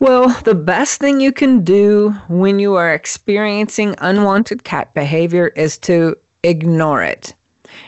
Well, 0.00 0.28
the 0.42 0.54
best 0.54 1.00
thing 1.00 1.20
you 1.20 1.32
can 1.32 1.64
do 1.64 2.10
when 2.28 2.58
you 2.58 2.74
are 2.74 2.92
experiencing 2.92 3.94
unwanted 3.98 4.64
cat 4.64 4.92
behavior 4.92 5.48
is 5.48 5.78
to 5.78 6.16
ignore 6.42 7.02
it. 7.02 7.34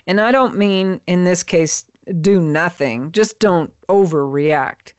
And 0.06 0.20
I 0.20 0.32
don't 0.32 0.56
mean 0.56 1.00
in 1.06 1.24
this 1.24 1.42
case 1.42 1.84
do 2.20 2.40
nothing, 2.40 3.12
just 3.12 3.38
don't 3.40 3.74
overreact. 3.88 4.92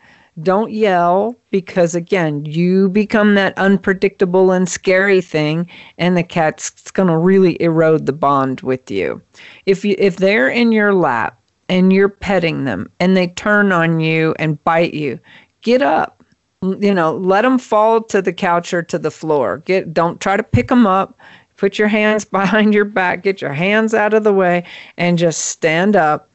Don't 0.43 0.71
yell 0.71 1.35
because 1.49 1.95
again, 1.95 2.45
you 2.45 2.89
become 2.89 3.33
that 3.35 3.57
unpredictable 3.57 4.51
and 4.51 4.69
scary 4.69 5.19
thing 5.19 5.67
and 5.97 6.15
the 6.15 6.23
cat's 6.23 6.91
going 6.91 7.07
to 7.07 7.17
really 7.17 7.59
erode 7.61 8.05
the 8.05 8.13
bond 8.13 8.61
with 8.61 8.91
you. 8.91 9.19
If 9.65 9.83
you 9.83 9.95
if 9.97 10.17
they're 10.17 10.49
in 10.49 10.71
your 10.71 10.93
lap 10.93 11.39
and 11.69 11.91
you're 11.91 12.09
petting 12.09 12.65
them 12.65 12.89
and 12.99 13.17
they 13.17 13.27
turn 13.29 13.71
on 13.71 13.99
you 13.99 14.35
and 14.37 14.63
bite 14.63 14.93
you, 14.93 15.19
get 15.61 15.81
up. 15.81 16.23
You 16.61 16.93
know, 16.93 17.15
let 17.15 17.41
them 17.41 17.57
fall 17.57 18.03
to 18.03 18.21
the 18.21 18.33
couch 18.33 18.73
or 18.73 18.83
to 18.83 18.99
the 18.99 19.11
floor. 19.11 19.57
Get 19.65 19.91
don't 19.91 20.21
try 20.21 20.37
to 20.37 20.43
pick 20.43 20.67
them 20.67 20.85
up. 20.85 21.17
Put 21.55 21.79
your 21.79 21.87
hands 21.87 22.25
behind 22.39 22.75
your 22.75 22.85
back, 22.85 23.23
get 23.23 23.41
your 23.41 23.53
hands 23.53 23.95
out 23.95 24.13
of 24.13 24.23
the 24.23 24.33
way 24.33 24.65
and 24.97 25.17
just 25.17 25.45
stand 25.45 25.95
up. 25.95 26.29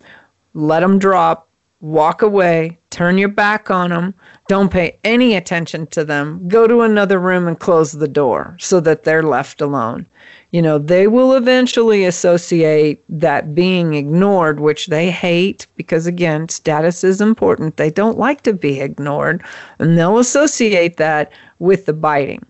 Let 0.55 0.81
them 0.81 0.99
drop 0.99 1.49
walk 1.83 2.23
away, 2.23 2.79
turn 2.91 3.19
your 3.19 3.29
back 3.29 3.71
on 3.71 3.91
them, 3.91 4.15
don't 4.49 4.71
pay 4.71 4.97
any 5.05 5.35
attention 5.35 5.87
to 5.89 6.05
them, 6.05 6.47
go 6.49 6.67
to 6.67 6.81
another 6.81 7.19
room 7.19 7.49
and 7.49 7.59
close 7.59 7.93
the 7.93 8.09
door 8.09 8.57
so 8.61 8.81
that 8.81 9.03
they're 9.03 9.23
left 9.23 9.61
alone. 9.61 10.07
You 10.53 10.63
know, 10.63 10.79
they 10.79 11.09
will 11.09 11.35
eventually 11.35 12.05
associate 12.05 13.03
that 13.09 13.55
being 13.55 13.95
ignored, 13.95 14.61
which 14.61 14.87
they 14.87 15.11
hate 15.11 15.67
because, 15.77 16.07
again, 16.07 16.49
status 16.49 17.03
is 17.03 17.21
important. 17.21 17.79
They 17.79 17.91
don't 17.91 18.19
like 18.19 18.43
to 18.43 18.53
be 18.53 18.81
ignored, 18.81 19.43
and 19.79 19.99
they'll 19.99 20.19
associate 20.19 20.99
that 20.99 21.33
with 21.59 21.87
the 21.87 21.95
biting. 21.95 22.45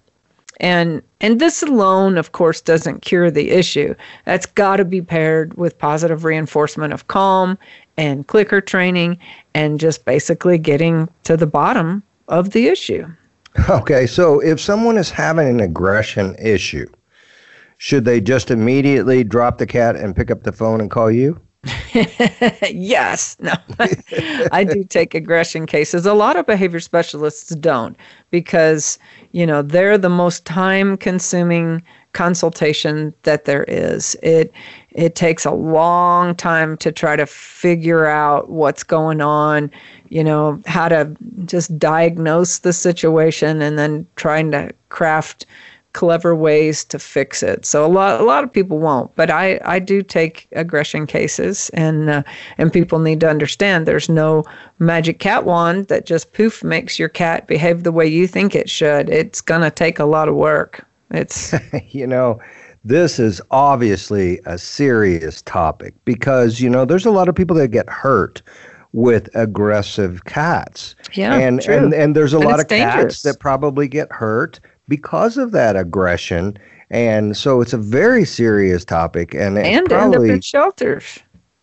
And 0.60 1.02
and 1.20 1.40
this 1.40 1.62
alone, 1.62 2.18
of 2.18 2.32
course, 2.32 2.60
doesn't 2.60 3.02
cure 3.02 3.30
the 3.30 3.50
issue. 3.50 3.94
That's 4.26 4.46
got 4.46 4.76
to 4.76 4.84
be 4.84 5.00
paired 5.00 5.54
with 5.54 5.78
positive 5.78 6.24
reinforcement 6.24 6.92
of 6.92 7.06
calm 7.06 7.56
and 7.96 8.26
clicker 8.26 8.60
training 8.60 9.18
and 9.54 9.80
just 9.80 10.04
basically 10.04 10.58
getting 10.58 11.08
to 11.24 11.36
the 11.36 11.46
bottom 11.46 12.02
of 12.28 12.50
the 12.50 12.68
issue. 12.68 13.06
Okay, 13.68 14.06
so 14.06 14.40
if 14.40 14.58
someone 14.58 14.96
is 14.96 15.10
having 15.10 15.46
an 15.46 15.60
aggression 15.60 16.34
issue, 16.38 16.86
should 17.76 18.06
they 18.06 18.18
just 18.18 18.50
immediately 18.50 19.22
drop 19.24 19.58
the 19.58 19.66
cat 19.66 19.94
and 19.94 20.16
pick 20.16 20.30
up 20.30 20.44
the 20.44 20.52
phone 20.52 20.80
and 20.80 20.90
call 20.90 21.10
you? 21.10 21.38
yes. 22.72 23.36
No. 23.40 23.52
I 24.52 24.64
do 24.64 24.84
take 24.84 25.14
aggression 25.14 25.66
cases. 25.66 26.06
A 26.06 26.14
lot 26.14 26.36
of 26.36 26.46
behavior 26.46 26.80
specialists 26.80 27.54
don't 27.56 27.96
because, 28.30 28.98
you 29.32 29.46
know, 29.46 29.62
they're 29.62 29.98
the 29.98 30.08
most 30.08 30.44
time 30.44 30.96
consuming 30.96 31.82
consultation 32.12 33.14
that 33.22 33.44
there 33.44 33.64
is. 33.64 34.16
It 34.22 34.52
it 34.90 35.14
takes 35.14 35.44
a 35.44 35.50
long 35.50 36.34
time 36.34 36.76
to 36.78 36.92
try 36.92 37.16
to 37.16 37.26
figure 37.26 38.06
out 38.06 38.50
what's 38.50 38.82
going 38.82 39.20
on, 39.22 39.70
you 40.10 40.22
know, 40.22 40.60
how 40.66 40.88
to 40.88 41.10
just 41.46 41.78
diagnose 41.78 42.58
the 42.58 42.72
situation 42.72 43.62
and 43.62 43.78
then 43.78 44.06
trying 44.16 44.50
to 44.50 44.70
craft 44.90 45.46
clever 45.94 46.34
ways 46.34 46.84
to 46.84 46.98
fix 46.98 47.42
it. 47.42 47.64
So 47.66 47.84
a 47.84 47.88
lot 47.88 48.20
a 48.20 48.24
lot 48.24 48.44
of 48.44 48.52
people 48.52 48.78
won't, 48.78 49.14
but 49.16 49.30
I 49.30 49.60
I 49.64 49.78
do 49.78 50.02
take 50.02 50.48
aggression 50.52 51.06
cases 51.06 51.70
and 51.74 52.10
uh, 52.10 52.22
and 52.58 52.72
people 52.72 52.98
need 52.98 53.20
to 53.20 53.30
understand 53.30 53.86
there's 53.86 54.08
no 54.08 54.44
magic 54.78 55.18
cat 55.18 55.44
wand 55.44 55.88
that 55.88 56.06
just 56.06 56.32
poof 56.32 56.62
makes 56.64 56.98
your 56.98 57.08
cat 57.08 57.46
behave 57.46 57.82
the 57.82 57.92
way 57.92 58.06
you 58.06 58.26
think 58.26 58.54
it 58.54 58.68
should. 58.68 59.08
It's 59.08 59.40
going 59.40 59.62
to 59.62 59.70
take 59.70 59.98
a 59.98 60.04
lot 60.04 60.28
of 60.28 60.34
work. 60.34 60.86
It's 61.12 61.54
you 61.88 62.06
know, 62.06 62.40
this 62.84 63.18
is 63.18 63.40
obviously 63.50 64.40
a 64.46 64.58
serious 64.58 65.42
topic 65.42 65.94
because 66.04 66.60
you 66.60 66.68
know 66.68 66.84
there's 66.84 67.06
a 67.06 67.10
lot 67.10 67.28
of 67.28 67.34
people 67.34 67.56
that 67.56 67.68
get 67.68 67.88
hurt 67.88 68.42
with 68.92 69.28
aggressive 69.34 70.24
cats. 70.24 70.94
Yeah, 71.14 71.34
and 71.34 71.62
true. 71.62 71.76
and 71.76 71.94
and 71.94 72.16
there's 72.16 72.34
a 72.34 72.38
and 72.38 72.46
lot 72.46 72.60
of 72.60 72.68
dangerous. 72.68 72.94
cats 72.94 73.22
that 73.22 73.40
probably 73.40 73.88
get 73.88 74.10
hurt 74.10 74.60
because 74.88 75.36
of 75.38 75.52
that 75.52 75.76
aggression. 75.76 76.58
And 76.90 77.36
so 77.36 77.62
it's 77.62 77.72
a 77.72 77.78
very 77.78 78.26
serious 78.26 78.84
topic, 78.84 79.34
and 79.34 79.58
and 79.58 79.88
probably, 79.88 80.16
end 80.16 80.30
up 80.30 80.34
in 80.36 80.40
shelters. 80.42 81.18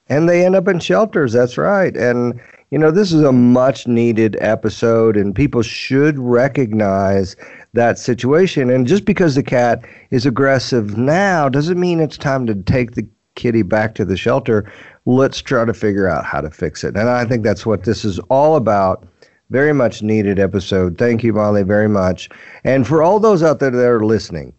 And 0.08 0.28
they 0.28 0.44
end 0.44 0.56
up 0.56 0.68
in 0.68 0.80
shelters. 0.80 1.34
That's 1.34 1.56
right. 1.56 1.96
And 1.96 2.40
you 2.72 2.80
know, 2.80 2.90
this 2.90 3.12
is 3.12 3.22
a 3.22 3.32
much 3.32 3.88
needed 3.88 4.38
episode, 4.40 5.16
and 5.18 5.36
people 5.36 5.62
should 5.62 6.18
recognize 6.18 7.36
that 7.74 8.00
situation. 8.00 8.70
And 8.70 8.88
just 8.88 9.06
because 9.06 9.36
the 9.36 9.44
cat 9.44 9.86
is 10.12 10.26
aggressive 10.26 10.98
now 10.98 11.50
doesn't 11.50 11.80
mean 11.80 12.00
it's 12.00 12.18
time 12.18 12.46
to 12.48 12.56
take 12.56 12.96
the 12.96 13.08
kitty 13.36 13.62
back 13.62 13.96
to 13.96 14.06
the 14.06 14.18
shelter. 14.18 14.72
Let's 15.06 15.42
try 15.42 15.66
to 15.66 15.74
figure 15.74 16.08
out 16.08 16.26
how 16.26 16.42
to 16.42 16.50
fix 16.50 16.84
it. 16.84 16.96
And 16.96 17.10
I 17.10 17.26
think 17.26 17.44
that's 17.44 17.66
what 17.66 17.84
this 17.84 18.04
is 18.04 18.20
all 18.30 18.56
about. 18.56 19.08
Very 19.50 19.74
much 19.74 20.04
needed 20.04 20.40
episode. 20.40 20.98
Thank 20.98 21.24
you, 21.24 21.34
Molly, 21.34 21.64
very 21.64 21.90
much. 21.90 22.30
And 22.64 22.86
for 22.86 23.02
all 23.02 23.20
those 23.20 23.42
out 23.42 23.60
there 23.60 23.72
that 23.72 23.88
are 23.88 24.06
listening, 24.06 24.54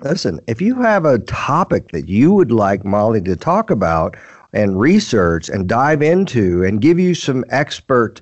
listen, 0.00 0.38
if 0.46 0.60
you 0.60 0.76
have 0.76 1.04
a 1.04 1.18
topic 1.20 1.90
that 1.90 2.08
you 2.08 2.32
would 2.32 2.52
like 2.52 2.84
Molly 2.84 3.20
to 3.22 3.34
talk 3.34 3.70
about 3.70 4.16
and 4.52 4.78
research 4.78 5.48
and 5.48 5.68
dive 5.68 6.00
into 6.00 6.62
and 6.62 6.80
give 6.80 7.00
you 7.00 7.14
some 7.14 7.44
expert 7.48 8.20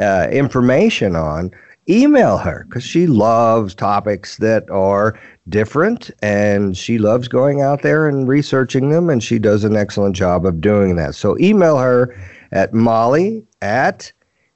uh, 0.00 0.28
information 0.30 1.14
on, 1.14 1.50
email 1.88 2.36
her 2.38 2.64
because 2.68 2.84
she 2.84 3.06
loves 3.06 3.74
topics 3.74 4.36
that 4.38 4.68
are 4.70 5.18
different 5.48 6.10
and 6.22 6.76
she 6.76 6.98
loves 6.98 7.28
going 7.28 7.60
out 7.60 7.82
there 7.82 8.08
and 8.08 8.26
researching 8.28 8.90
them 8.90 9.10
and 9.10 9.22
she 9.22 9.38
does 9.38 9.62
an 9.64 9.76
excellent 9.76 10.16
job 10.16 10.46
of 10.46 10.60
doing 10.60 10.96
that. 10.96 11.14
So 11.14 11.38
email 11.38 11.78
her 11.78 12.16
at 12.52 12.72
molly 12.72 13.44
at 13.60 14.12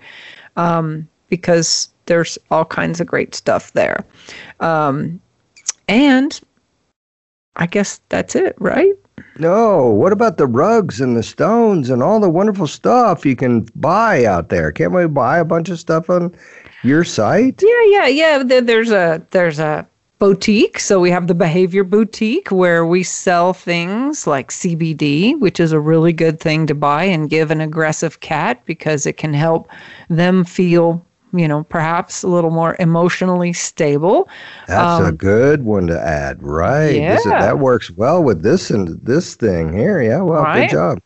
Um, 0.58 1.08
because 1.30 1.88
there's 2.12 2.38
all 2.52 2.66
kinds 2.66 3.00
of 3.00 3.08
great 3.08 3.34
stuff 3.34 3.72
there. 3.72 4.04
Um, 4.60 5.22
and 5.88 6.38
I 7.56 7.68
guess 7.68 8.02
that's 8.10 8.36
it, 8.36 8.54
right? 8.60 8.94
No. 9.38 9.86
What 9.86 10.12
about 10.12 10.36
the 10.36 10.46
rugs 10.46 11.00
and 11.00 11.16
the 11.16 11.24
stones 11.24 11.90
and 11.90 12.04
all 12.04 12.20
the 12.20 12.30
wonderful 12.30 12.68
stuff 12.68 13.26
you 13.26 13.38
can 13.38 13.66
buy 13.76 14.26
out 14.26 14.50
there? 14.50 14.74
Can't 14.74 14.92
we 14.92 15.08
buy 15.08 15.40
a 15.40 15.46
bunch 15.46 15.70
of 15.70 15.80
stuff 15.80 16.10
on 16.10 16.36
your 16.84 17.06
site? 17.06 17.64
Yeah, 17.64 17.84
yeah, 17.86 18.08
yeah. 18.08 18.60
There's 18.62 18.92
a 18.92 19.26
there's 19.32 19.60
a 19.60 19.88
boutique. 20.20 20.80
So 20.80 21.00
we 21.00 21.12
have 21.12 21.28
the 21.28 21.34
behavior 21.34 21.86
boutique 21.86 22.52
where 22.52 22.86
we 22.86 23.04
sell 23.04 23.54
things 23.54 24.28
like 24.28 24.52
CBD, 24.52 25.40
which 25.40 25.62
is 25.62 25.72
a 25.72 25.80
really 25.80 26.12
good 26.12 26.42
thing 26.42 26.68
to 26.68 26.76
buy 26.76 27.06
and 27.06 27.30
give 27.30 27.52
an 27.52 27.62
aggressive 27.62 28.20
cat 28.20 28.62
because 28.66 29.06
it 29.06 29.16
can 29.16 29.34
help 29.34 29.70
them 30.10 30.44
feel 30.44 31.06
you 31.34 31.48
know, 31.48 31.64
perhaps 31.64 32.24
a 32.24 32.28
little 32.28 32.52
more 32.52 32.76
emotionally 32.80 33.54
stable. 33.54 34.30
That's 34.68 35.02
um, 35.02 35.06
a 35.06 35.12
good 35.12 35.64
one 35.64 35.88
to 35.88 36.00
add, 36.00 36.42
right? 36.42 36.96
Yeah. 36.96 37.16
This, 37.16 37.24
that 37.26 37.60
works 37.60 37.92
well 37.92 38.24
with 38.24 38.44
this 38.44 38.70
and 38.70 39.00
this 39.04 39.36
thing 39.36 39.76
here. 39.76 40.02
Yeah, 40.02 40.22
well, 40.22 40.44
right? 40.44 40.70
good 40.70 40.76
job. 40.76 41.00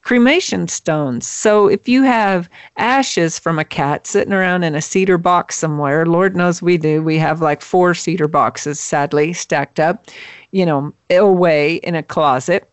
cremation 0.03 0.69
stones. 0.69 1.27
So 1.27 1.67
if 1.67 1.89
you 1.89 2.03
have 2.03 2.49
ashes 2.77 3.39
from 3.39 3.59
a 3.59 3.65
cat 3.65 4.07
sitting 4.07 4.33
around 4.33 4.63
in 4.63 4.75
a 4.75 4.83
cedar 4.83 5.19
box 5.19 5.57
somewhere, 5.57 6.07
Lord 6.07 6.37
knows 6.37 6.61
we 6.61 6.77
do. 6.77 7.03
We 7.03 7.19
have 7.19 7.41
like 7.41 7.63
four 7.63 7.95
cedar 7.95 8.29
boxes, 8.29 8.79
sadly, 8.79 9.33
stacked 9.33 9.81
up, 9.81 10.07
you 10.53 10.67
know, 10.67 10.93
away 11.11 11.77
in 11.77 11.95
a 11.95 12.03
closet. 12.03 12.69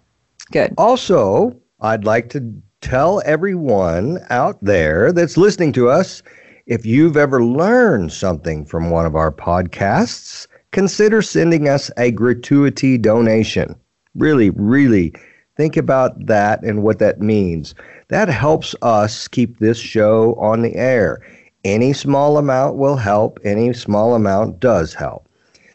good. 0.51 0.73
Also 0.77 1.55
i'd 1.81 2.03
like 2.03 2.29
to 2.29 2.61
tell 2.81 3.21
everyone 3.25 4.19
out 4.29 4.57
there 4.63 5.11
that's 5.11 5.37
listening 5.37 5.71
to 5.73 5.89
us 5.89 6.21
if 6.65 6.85
you've 6.85 7.17
ever 7.17 7.43
learned 7.43 8.11
something 8.11 8.63
from 8.63 8.91
one 8.91 9.05
of 9.05 9.15
our 9.15 9.31
podcasts, 9.31 10.45
consider 10.71 11.21
sending 11.21 11.67
us 11.67 11.89
a 11.97 12.11
gratuity 12.11 12.97
donation. 12.97 13.75
Really, 14.15 14.51
really 14.51 15.13
think 15.57 15.75
about 15.75 16.27
that 16.27 16.63
and 16.63 16.83
what 16.83 16.99
that 16.99 17.19
means. 17.21 17.73
That 18.09 18.29
helps 18.29 18.75
us 18.81 19.27
keep 19.27 19.57
this 19.57 19.79
show 19.79 20.35
on 20.35 20.61
the 20.61 20.75
air. 20.75 21.19
Any 21.63 21.91
small 21.91 22.37
amount 22.37 22.77
will 22.77 22.95
help, 22.95 23.39
any 23.43 23.73
small 23.73 24.13
amount 24.13 24.59
does 24.59 24.93
help. 24.93 25.27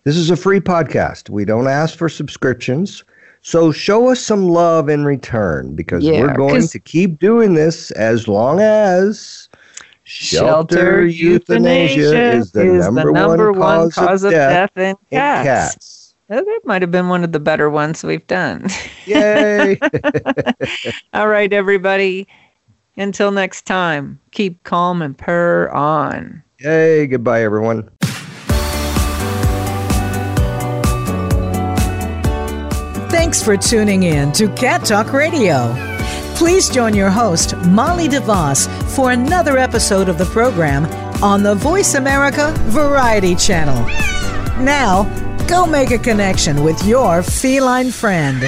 This 0.04 0.16
is 0.16 0.30
a 0.30 0.36
free 0.36 0.60
podcast. 0.60 1.28
We 1.28 1.44
don't 1.44 1.66
ask 1.66 1.98
for 1.98 2.08
subscriptions. 2.08 3.02
So 3.44 3.72
show 3.72 4.08
us 4.08 4.20
some 4.20 4.48
love 4.48 4.88
in 4.88 5.04
return 5.04 5.76
because 5.76 6.02
yeah, 6.02 6.18
we're 6.18 6.34
going 6.34 6.66
to 6.66 6.80
keep 6.80 7.18
doing 7.18 7.52
this 7.52 7.90
as 7.90 8.26
long 8.26 8.58
as 8.58 9.50
shelter, 10.04 10.74
shelter 10.74 11.06
euthanasia, 11.06 12.00
euthanasia, 12.00 12.32
is 12.38 12.52
the, 12.52 12.74
is 12.76 12.84
number, 12.86 13.04
the 13.04 13.12
number, 13.12 13.52
one, 13.52 13.60
one 13.60 13.90
cause, 13.90 13.94
cause, 13.94 14.24
of, 14.24 14.30
death, 14.30 14.70
death 14.74 14.82
in, 14.82 14.96
cats. 15.10 15.40
in 15.40 15.44
cats. 15.44 16.14
that 16.46 16.60
might 16.64 16.80
have 16.80 16.90
been 16.90 17.10
one 17.10 17.22
of 17.22 17.32
the 17.32 17.38
better 17.38 17.68
ones 17.68 18.02
we've 18.02 18.26
done. 18.28 18.66
Yay! 19.04 19.78
All 21.12 21.28
right, 21.28 21.52
everybody. 21.52 22.26
Until 22.96 23.30
next 23.30 23.66
time, 23.66 24.18
keep 24.30 24.62
calm 24.62 25.02
and 25.02 25.18
purr 25.18 25.68
on. 25.68 26.42
Yay. 26.60 27.06
Goodbye, 27.08 27.42
everyone. 27.42 27.90
Thanks 33.14 33.40
for 33.40 33.56
tuning 33.56 34.02
in 34.02 34.32
to 34.32 34.48
Cat 34.54 34.84
Talk 34.84 35.12
Radio. 35.12 35.72
Please 36.34 36.68
join 36.68 36.94
your 36.94 37.10
host, 37.10 37.56
Molly 37.58 38.08
DeVoss, 38.08 38.66
for 38.92 39.12
another 39.12 39.56
episode 39.56 40.08
of 40.08 40.18
the 40.18 40.24
program 40.24 40.84
on 41.22 41.44
the 41.44 41.54
Voice 41.54 41.94
America 41.94 42.52
Variety 42.64 43.36
Channel. 43.36 43.80
Now, 44.64 45.04
go 45.46 45.64
make 45.64 45.92
a 45.92 45.98
connection 45.98 46.64
with 46.64 46.84
your 46.84 47.22
feline 47.22 47.92
friend. 47.92 48.42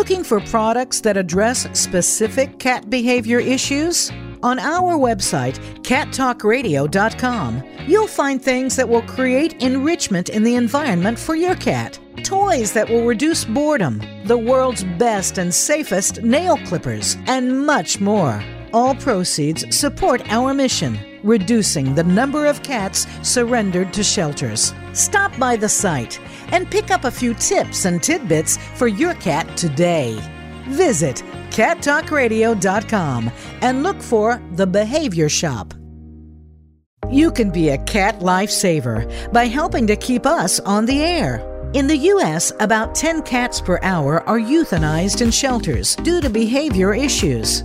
Looking 0.00 0.24
for 0.24 0.40
products 0.40 1.02
that 1.02 1.18
address 1.18 1.68
specific 1.78 2.58
cat 2.58 2.88
behavior 2.88 3.38
issues? 3.38 4.10
On 4.42 4.58
our 4.58 4.96
website, 4.96 5.58
cattalkradio.com, 5.82 7.62
you'll 7.86 8.06
find 8.06 8.40
things 8.40 8.76
that 8.76 8.88
will 8.88 9.02
create 9.02 9.62
enrichment 9.62 10.30
in 10.30 10.42
the 10.42 10.54
environment 10.54 11.18
for 11.18 11.34
your 11.34 11.54
cat. 11.54 11.98
Toys 12.24 12.72
that 12.72 12.88
will 12.88 13.04
reduce 13.04 13.44
boredom, 13.44 14.00
the 14.24 14.38
world's 14.38 14.84
best 14.84 15.36
and 15.36 15.54
safest 15.54 16.22
nail 16.22 16.56
clippers, 16.64 17.18
and 17.26 17.66
much 17.66 18.00
more. 18.00 18.42
All 18.72 18.94
proceeds 18.94 19.76
support 19.76 20.22
our 20.32 20.54
mission, 20.54 20.98
reducing 21.22 21.94
the 21.94 22.04
number 22.04 22.46
of 22.46 22.62
cats 22.62 23.06
surrendered 23.22 23.92
to 23.92 24.02
shelters. 24.02 24.72
Stop 24.94 25.38
by 25.38 25.56
the 25.56 25.68
site 25.68 26.18
and 26.52 26.70
pick 26.70 26.90
up 26.90 27.04
a 27.04 27.10
few 27.10 27.34
tips 27.34 27.84
and 27.84 28.02
tidbits 28.02 28.56
for 28.74 28.88
your 28.88 29.14
cat 29.14 29.56
today. 29.56 30.20
Visit 30.68 31.22
cattalkradio.com 31.50 33.30
and 33.60 33.82
look 33.82 34.00
for 34.00 34.40
the 34.52 34.66
Behavior 34.66 35.28
Shop. 35.28 35.74
You 37.10 37.32
can 37.32 37.50
be 37.50 37.70
a 37.70 37.78
cat 37.84 38.20
lifesaver 38.20 39.32
by 39.32 39.46
helping 39.46 39.86
to 39.88 39.96
keep 39.96 40.26
us 40.26 40.60
on 40.60 40.86
the 40.86 41.02
air. 41.02 41.46
In 41.72 41.86
the 41.86 41.96
U.S., 41.96 42.52
about 42.60 42.94
10 42.94 43.22
cats 43.22 43.60
per 43.60 43.78
hour 43.82 44.28
are 44.28 44.38
euthanized 44.38 45.20
in 45.20 45.30
shelters 45.30 45.96
due 45.96 46.20
to 46.20 46.30
behavior 46.30 46.94
issues. 46.94 47.64